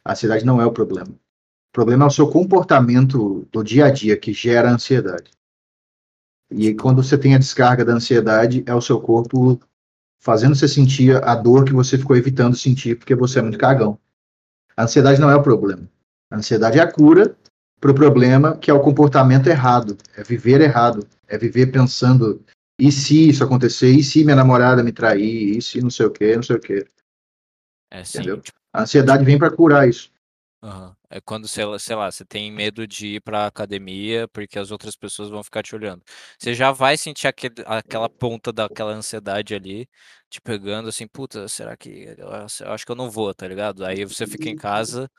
[0.04, 1.10] A ansiedade não é o problema.
[1.10, 5.32] O problema é o seu comportamento do dia a dia que gera ansiedade.
[6.48, 9.60] E quando você tem a descarga da ansiedade, é o seu corpo
[10.18, 13.98] fazendo você sentir a dor que você ficou evitando sentir porque você é muito cagão.
[14.76, 15.88] A ansiedade não é o problema.
[16.30, 17.36] A ansiedade é a cura
[17.80, 22.42] para o problema que é o comportamento errado, é viver errado, é viver pensando
[22.78, 26.10] e se isso acontecer, e se minha namorada me trair, e se não sei o
[26.10, 26.86] que, não sei o que.
[27.90, 28.40] É sim, Entendeu?
[28.40, 30.10] tipo, A ansiedade vem para curar isso.
[30.62, 30.95] aham.
[31.11, 34.70] É quando, sei lá, sei lá, você tem medo de ir pra academia porque as
[34.70, 36.02] outras pessoas vão ficar te olhando.
[36.38, 39.88] Você já vai sentir aquele, aquela ponta daquela ansiedade ali,
[40.28, 43.84] te pegando assim, puta, será que eu, acho- que eu não vou, tá ligado?
[43.84, 45.11] Aí você fica em casa,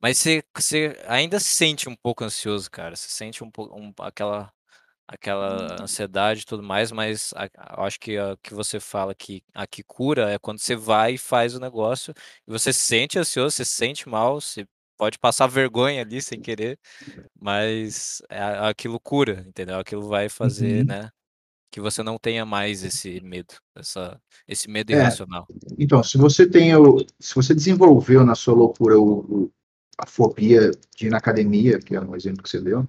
[0.00, 2.96] mas você, você ainda se sente um pouco ansioso, cara.
[2.96, 4.52] Você sente um pouco um, aquela
[5.08, 7.46] aquela ansiedade e tudo mais, mas a
[7.78, 11.14] eu acho que a que você fala que a que cura é quando você vai
[11.14, 12.12] e faz o negócio,
[12.46, 14.66] e você se sente ansioso, você se sente mal, você
[14.96, 16.78] pode passar vergonha ali sem querer,
[17.40, 19.78] mas, eh, aquilo cura, entendeu?
[19.78, 20.86] Aquilo vai fazer, Uhum.
[20.86, 21.10] né,
[21.70, 25.50] que você não tenha mais esse medo, essa esse medo É, irracional.
[25.78, 29.52] então, se você tem o, se você desenvolveu na sua loucura o, o-
[29.98, 32.84] a fobia de ir na academia, que é um exemplo que você deu,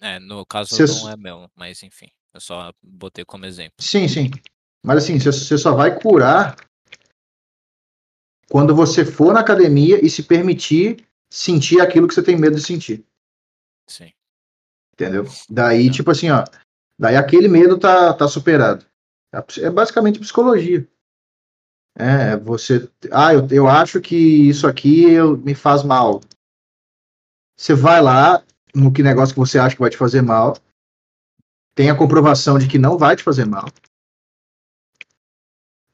[0.00, 3.76] É, no caso você, não é meu, mas enfim, eu só botei como exemplo.
[3.80, 4.30] sim, sim,
[4.84, 6.56] mas assim, você só vai curar
[8.50, 12.62] quando você for na academia e se permitir sentir aquilo que você tem medo de
[12.62, 13.04] sentir,
[13.88, 14.12] Sim.
[14.94, 15.26] entendeu?
[15.50, 16.44] Daí, tipo assim, ó,
[16.98, 18.86] daí aquele medo tá, tá superado.
[19.60, 20.88] É basicamente psicologia.
[21.98, 26.20] É, você, ah, eu, eu acho que isso aqui eu, me faz mal.
[27.58, 28.44] Você vai lá
[28.74, 30.56] no que negócio que você acha que vai te fazer mal,
[31.74, 33.66] tem a comprovação de que não vai te fazer mal,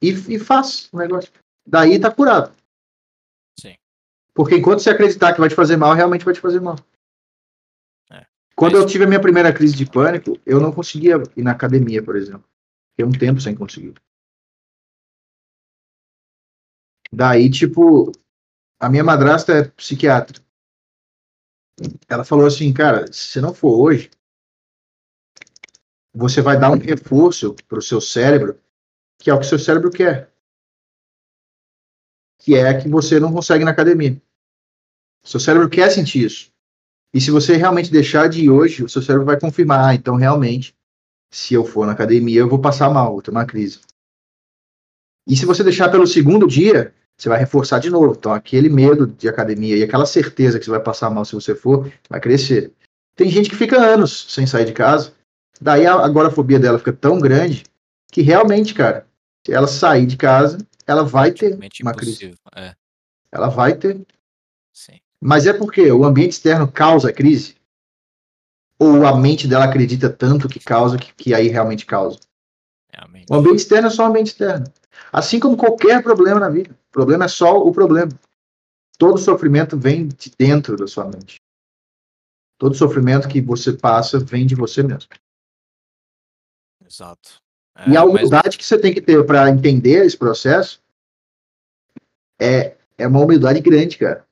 [0.02, 1.32] e, e faz o negócio.
[1.66, 2.54] Daí tá curado.
[3.58, 3.76] Sim.
[4.34, 6.76] Porque enquanto você acreditar que vai te fazer mal, realmente vai te fazer mal.
[8.10, 8.26] É.
[8.56, 11.52] Quando Mas- eu tive a minha primeira crise de pânico, eu não conseguia ir na
[11.52, 12.44] academia, por exemplo.
[12.90, 13.94] Fiquei um tempo sem conseguir.
[17.12, 18.10] Daí, tipo,
[18.80, 20.42] a minha madrasta é psiquiatra.
[22.08, 24.10] Ela falou assim, cara, se você não for hoje,
[26.14, 28.58] você vai dar um reforço pro seu cérebro,
[29.18, 30.31] que é o que seu cérebro quer.
[32.42, 34.20] Que é que você não consegue na academia.
[35.24, 36.50] Seu cérebro quer sentir isso.
[37.14, 40.16] E se você realmente deixar de ir hoje, o seu cérebro vai confirmar, ah, então
[40.16, 40.74] realmente,
[41.30, 43.80] se eu for na academia, eu vou passar mal, vou ter uma crise.
[45.28, 48.14] E se você deixar pelo segundo dia, você vai reforçar de novo.
[48.18, 51.54] Então, aquele medo de academia e aquela certeza que você vai passar mal se você
[51.54, 52.72] for, vai crescer.
[53.14, 55.12] Tem gente que fica anos sem sair de casa,
[55.60, 57.62] daí a agorafobia dela fica tão grande
[58.10, 59.06] que realmente, cara,
[59.46, 62.34] se ela sair de casa, ela vai ter uma crise.
[62.54, 62.74] É,
[63.30, 64.06] Ela vai ter.
[64.72, 65.00] sim.
[65.20, 67.56] Mas é porque o ambiente externo causa a crise?
[68.78, 72.18] Ou a mente dela acredita tanto que causa que, que aí realmente causa?
[72.92, 73.26] Realmente.
[73.30, 74.66] O ambiente externo é só o ambiente externo.
[75.12, 76.72] Assim como qualquer problema na vida.
[76.88, 78.10] O problema é só o problema.
[78.98, 81.40] Todo sofrimento vem de dentro da sua mente.
[82.58, 85.08] Todo sofrimento que você passa vem de você mesmo.
[86.84, 87.40] Exato.
[87.86, 90.80] E É, a mas humildade que você tem que ter para entender esse processo
[92.40, 94.24] é, é uma humildade grande, cara.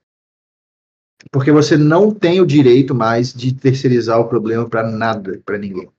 [1.30, 5.91] Porque você não tem o direito mais de terceirizar o problema para nada, para ninguém.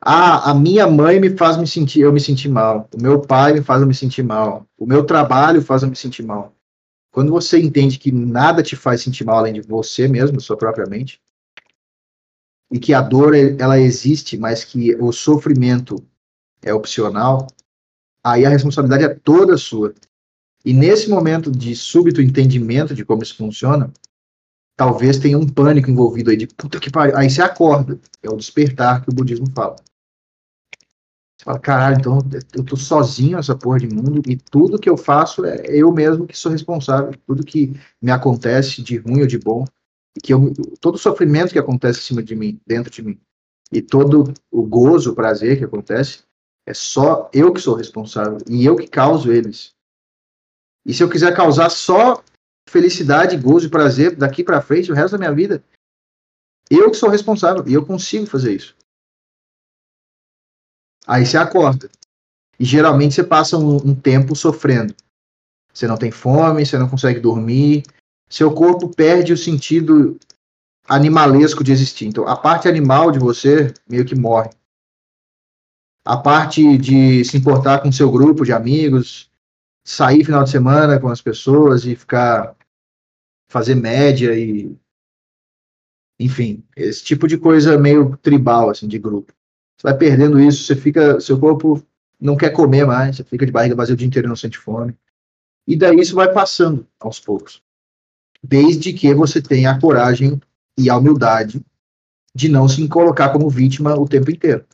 [0.00, 2.88] Ah, a minha mãe me faz me sentir, eu me sentir mal.
[2.94, 4.66] O meu pai me faz eu me sentir mal.
[4.78, 6.54] O meu trabalho faz eu me sentir mal.
[7.10, 10.86] Quando você entende que nada te faz sentir mal além de você mesmo, sua própria
[10.86, 11.20] mente,
[12.70, 15.96] e que a dor ela existe, mas que o sofrimento
[16.62, 17.46] é opcional,
[18.22, 19.94] aí a responsabilidade é toda sua.
[20.64, 23.92] E nesse momento de súbito entendimento de como isso funciona,
[24.76, 27.16] talvez tenha um pânico envolvido aí de puta que pariu.
[27.16, 29.76] Aí você acorda, é o despertar que o budismo fala.
[31.36, 32.18] Você fala, caralho, então
[32.54, 36.26] eu tô sozinho nessa porra de mundo e tudo que eu faço é eu mesmo
[36.26, 37.12] que sou responsável.
[37.26, 39.64] Tudo que me acontece de ruim ou de bom,
[40.22, 43.20] que eu, todo o sofrimento que acontece em cima de mim, dentro de mim,
[43.70, 46.24] e todo o gozo, o prazer que acontece,
[46.68, 49.74] é só eu que sou responsável e eu que causo eles.
[50.84, 52.22] E se eu quiser causar só
[52.68, 55.64] felicidade, gozo e prazer daqui para frente, o resto da minha vida,
[56.70, 58.76] eu que sou responsável e eu consigo fazer isso.
[61.06, 61.88] Aí você acorda.
[62.60, 64.94] E geralmente você passa um, um tempo sofrendo.
[65.72, 67.82] Você não tem fome, você não consegue dormir,
[68.28, 70.18] seu corpo perde o sentido
[70.86, 72.06] animalesco de existir.
[72.06, 74.50] Então, a parte animal de você meio que morre.
[76.08, 79.30] A parte de se importar com seu grupo de amigos,
[79.84, 82.56] sair final de semana com as pessoas e ficar
[83.50, 84.74] fazer média e
[86.18, 89.34] enfim, esse tipo de coisa meio tribal assim de grupo.
[89.76, 91.82] Você vai perdendo isso, você fica, seu corpo
[92.18, 94.96] não quer comer mais, você fica de barriga vazia o dia inteiro não sente fome.
[95.66, 97.62] E daí isso vai passando aos poucos.
[98.42, 100.40] Desde que você tenha a coragem
[100.78, 101.62] e a humildade
[102.34, 104.64] de não se colocar como vítima o tempo inteiro.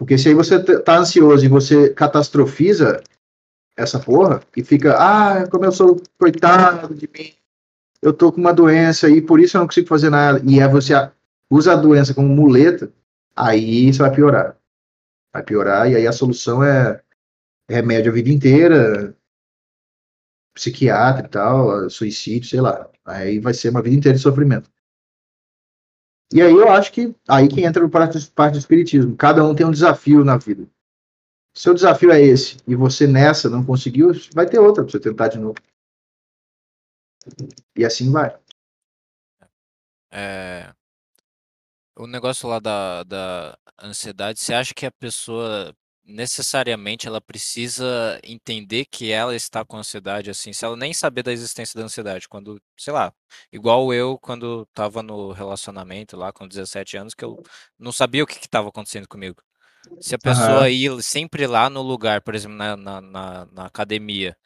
[0.00, 3.02] Porque se aí você tá ansioso e você catastrofiza
[3.76, 7.34] essa porra e fica, ah, como eu sou coitado de mim,
[8.00, 10.40] eu tô com uma doença e por isso eu não consigo fazer nada.
[10.42, 10.94] E aí você
[11.50, 12.90] usa a doença como muleta,
[13.36, 14.56] aí isso vai piorar.
[15.34, 17.02] Vai piorar e aí a solução é
[17.68, 19.14] remédio a vida inteira,
[20.54, 22.88] psiquiatra e tal, suicídio, sei lá.
[23.04, 24.70] Aí vai ser uma vida inteira de sofrimento.
[26.32, 29.16] E aí eu acho que aí que entra o parte, parte do espiritismo.
[29.16, 30.68] Cada um tem um desafio na vida.
[31.54, 35.28] Seu desafio é esse, e você nessa não conseguiu, vai ter outra para você tentar
[35.28, 35.56] de novo.
[37.76, 38.38] E assim vai.
[40.12, 40.72] É,
[41.96, 45.74] o negócio lá da, da ansiedade, você acha que a pessoa
[46.10, 51.32] necessariamente ela precisa entender que ela está com ansiedade, assim, se ela nem saber da
[51.32, 53.12] existência da ansiedade, quando, sei lá,
[53.52, 57.42] igual eu quando estava no relacionamento lá com 17 anos, que eu
[57.78, 59.42] não sabia o que estava acontecendo comigo.
[60.00, 64.36] Se a pessoa ir sempre lá no lugar, por exemplo, na, na, na, na academia,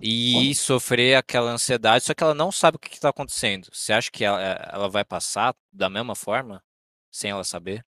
[0.00, 3.68] e sofrer aquela ansiedade, só que ela não sabe o que está acontecendo.
[3.72, 6.62] Você acha que ela, ela vai passar da mesma forma,
[7.10, 7.84] sem ela saber?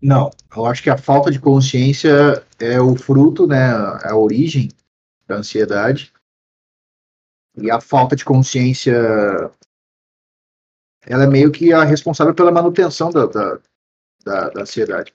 [0.00, 3.70] Não, eu acho que a falta de consciência é o fruto, né,
[4.02, 4.68] a origem
[5.26, 6.12] da ansiedade.
[7.56, 8.94] E a falta de consciência,
[11.06, 13.58] ela é meio que a responsável pela manutenção da, da,
[14.22, 15.12] da, da ansiedade.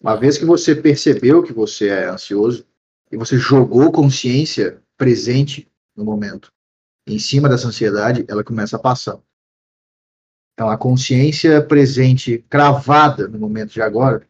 [0.00, 2.66] Uma vez que você percebeu que você é ansioso
[3.10, 6.52] e você jogou consciência presente no momento
[7.06, 9.18] em cima dessa ansiedade, ela começa a passar.
[10.54, 14.26] Então, a consciência presente, cravada no momento de agora,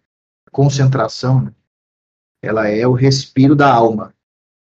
[0.51, 1.53] concentração, né,
[2.43, 4.15] ela é o respiro da alma.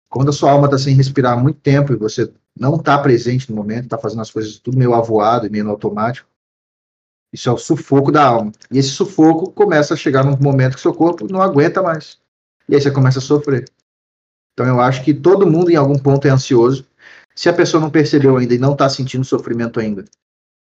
[0.10, 3.56] Quando a sua alma está sem respirar muito tempo e você não está presente no
[3.56, 6.30] momento, está fazendo as coisas tudo meio avoado e meio automático,
[7.32, 8.52] isso é o sufoco da alma.
[8.70, 12.20] E esse sufoco começa a chegar num momento que seu corpo não aguenta mais.
[12.70, 13.66] E aí você começa a sofrer.
[14.54, 16.86] Então eu acho que todo mundo em algum ponto é ansioso.
[17.36, 20.06] Se a pessoa não percebeu ainda e não está sentindo sofrimento ainda,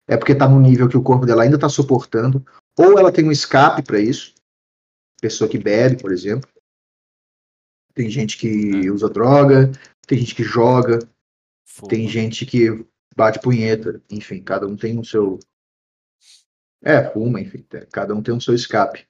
[0.09, 2.45] é porque está no nível que o corpo dela ainda está suportando,
[2.77, 4.35] ou ela tem um escape para isso.
[5.21, 6.51] Pessoa que bebe, por exemplo.
[7.93, 9.71] Tem gente que usa droga,
[10.07, 10.99] tem gente que joga,
[11.89, 15.39] tem gente que bate punheta, enfim, cada um tem o seu.
[16.83, 19.07] É, fuma, enfim, cada um tem o seu escape.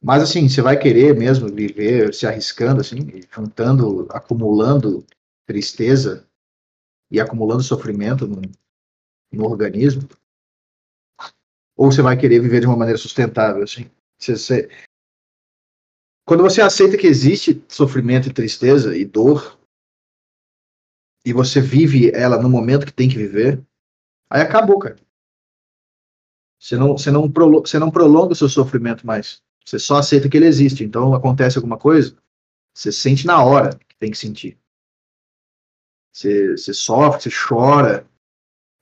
[0.00, 5.04] Mas assim, você vai querer mesmo viver se arriscando, assim, juntando, acumulando
[5.46, 6.26] tristeza
[7.10, 8.26] e acumulando sofrimento
[9.32, 10.08] no, organismo?
[11.76, 13.90] Ou você vai querer viver de uma maneira sustentável, assim?
[14.18, 14.68] Você, você...
[16.24, 19.58] Quando você aceita que existe sofrimento e tristeza e dor,
[21.24, 23.64] e você vive ela no momento que tem que viver,
[24.30, 24.96] aí acabou, cara.
[26.60, 29.42] Você não, você não, prolonga, você não prolonga o seu sofrimento mais.
[29.64, 30.84] Você só aceita que ele existe.
[30.84, 32.16] Então acontece alguma coisa,
[32.74, 34.58] você sente na hora que tem que sentir.
[36.12, 38.06] Você, você sofre, você chora,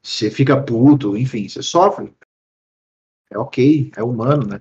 [0.03, 2.15] você fica puto, enfim, você sofre.
[3.31, 4.59] É ok, é humano, né?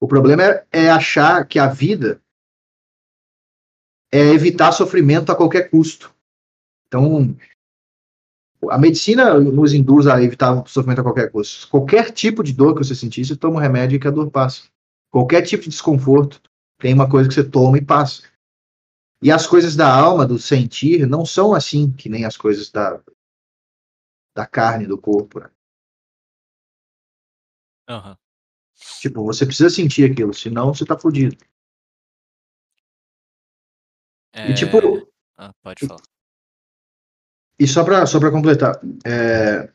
[0.00, 2.22] O problema é, é achar que a vida
[4.12, 6.14] é evitar sofrimento a qualquer custo.
[6.86, 7.36] Então,
[8.70, 11.68] a medicina nos induz a evitar sofrimento a qualquer custo.
[11.68, 14.30] Qualquer tipo de dor que você sentir, você toma um remédio e que a dor
[14.30, 14.64] passa.
[15.10, 16.40] Qualquer tipo de desconforto,
[16.78, 18.22] tem uma coisa que você toma e passa.
[19.22, 23.00] E as coisas da alma, do sentir, não são assim que nem as coisas da,
[24.34, 25.40] da carne, do corpo.
[25.40, 25.50] Né?
[27.90, 28.16] Uhum.
[29.00, 31.36] Tipo, você precisa sentir aquilo, senão você tá fudido.
[34.32, 34.50] É...
[34.50, 34.78] E tipo.
[35.36, 36.02] Ah, pode falar.
[37.58, 39.70] E só para só completar, é,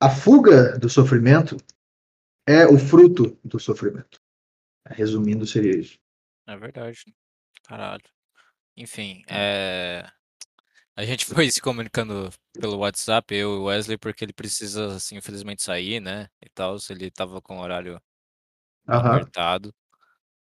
[0.00, 1.56] a fuga do sofrimento
[2.46, 4.18] é o fruto do sofrimento.
[4.86, 5.98] Resumindo, seria isso.
[6.46, 7.14] É verdade.
[7.64, 8.02] Caralho.
[8.74, 10.10] Enfim, é...
[10.98, 15.16] a gente foi se comunicando pelo WhatsApp, eu e o Wesley, porque ele precisa, assim,
[15.16, 16.28] infelizmente sair, né?
[16.42, 18.00] E tal, se ele tava com o horário
[18.86, 19.72] apertado.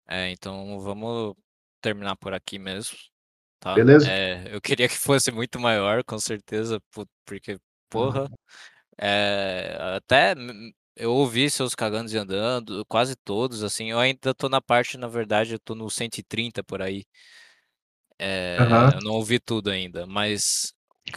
[0.08, 1.34] É, então vamos
[1.80, 2.96] terminar por aqui mesmo
[3.64, 3.74] tá?
[3.74, 4.10] Beleza.
[4.10, 6.78] É, eu queria que fosse muito maior, com certeza,
[7.24, 8.30] porque, porra,
[9.00, 10.34] é, até
[10.94, 15.08] eu ouvi seus Cagando e Andando, quase todos, assim, eu ainda tô na parte na
[15.08, 17.04] verdade, eu tô no 130 por aí.
[18.18, 18.90] Eh, Aham.
[18.94, 20.72] eu não ouvi tudo ainda, mas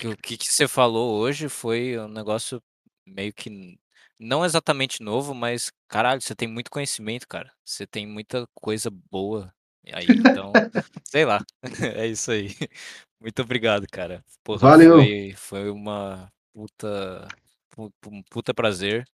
[0.05, 2.61] o que que você falou hoje foi um negócio
[3.05, 3.77] meio que
[4.19, 7.51] não exatamente novo, mas caralho, você tem muito conhecimento, cara.
[7.65, 9.53] Você tem muita coisa boa
[9.93, 10.59] aí, então,
[11.05, 11.43] sei lá,
[11.97, 12.49] é isso aí.
[13.19, 14.23] Muito obrigado, cara.
[14.43, 14.97] Porra, Valeu.
[14.97, 17.27] foi foi uma puta
[17.69, 19.05] pu um puta prazer,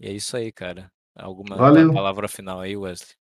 [0.00, 0.90] e é isso aí, cara.
[1.16, 1.92] Alguma Valeu.
[1.92, 3.16] palavra final aí, Wesley?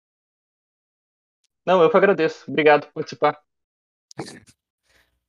[1.65, 2.45] Não, eu que agradeço.
[2.49, 3.39] Obrigado por participar.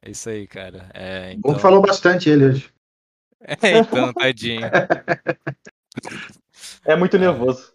[0.02, 0.78] É isso aí, cara.
[0.78, 2.72] Bom que então falou bastante ele hoje.
[3.60, 4.60] É, então, tadinho.
[6.84, 7.72] É muito nervoso.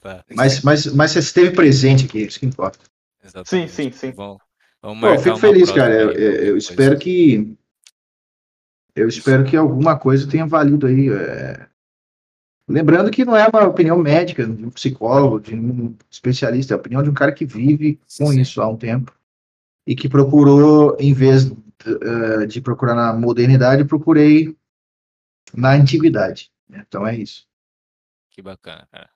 [0.00, 0.24] Tá.
[0.30, 2.78] Mas mas mas você esteve presente aqui, isso que importa.
[2.78, 3.72] Sim, Exatamente.
[3.72, 4.12] sim, sim.
[4.12, 4.38] Vamos
[4.80, 5.92] vamos Pô, eu fico feliz, cara.
[5.94, 7.56] Eu aí, eu eu espero que
[8.94, 11.68] eu espero que alguma coisa tenha valido aí, eh
[12.68, 16.78] lembrando que não é uma opinião médica de um psicólogo, de um especialista, é a
[16.78, 18.40] opinião de um cara que vive com Sim.
[18.40, 19.17] isso há um tempo,
[19.88, 21.56] e que procurou, em vez d
[22.04, 24.54] hã, de procurar na modernidade, procurei
[25.54, 26.52] na antiguidade.
[26.70, 27.46] Então é isso.
[28.30, 29.10] Que bacana, cara.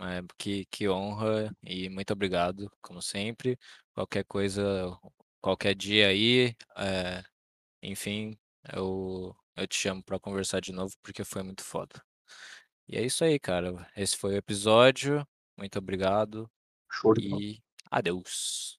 [0.00, 3.58] Eh, que que honra e muito obrigado, como sempre.
[3.94, 4.62] Qualquer coisa,
[5.40, 7.22] qualquer dia aí, eh,
[7.82, 8.38] enfim,
[8.72, 12.02] eu eu te chamo pra conversar de novo, porque foi muito foda.
[12.88, 13.86] E é isso aí, cara.
[13.96, 15.26] Esse foi o episódio.
[15.58, 16.50] Muito obrigado
[16.90, 18.78] Show de e adeus.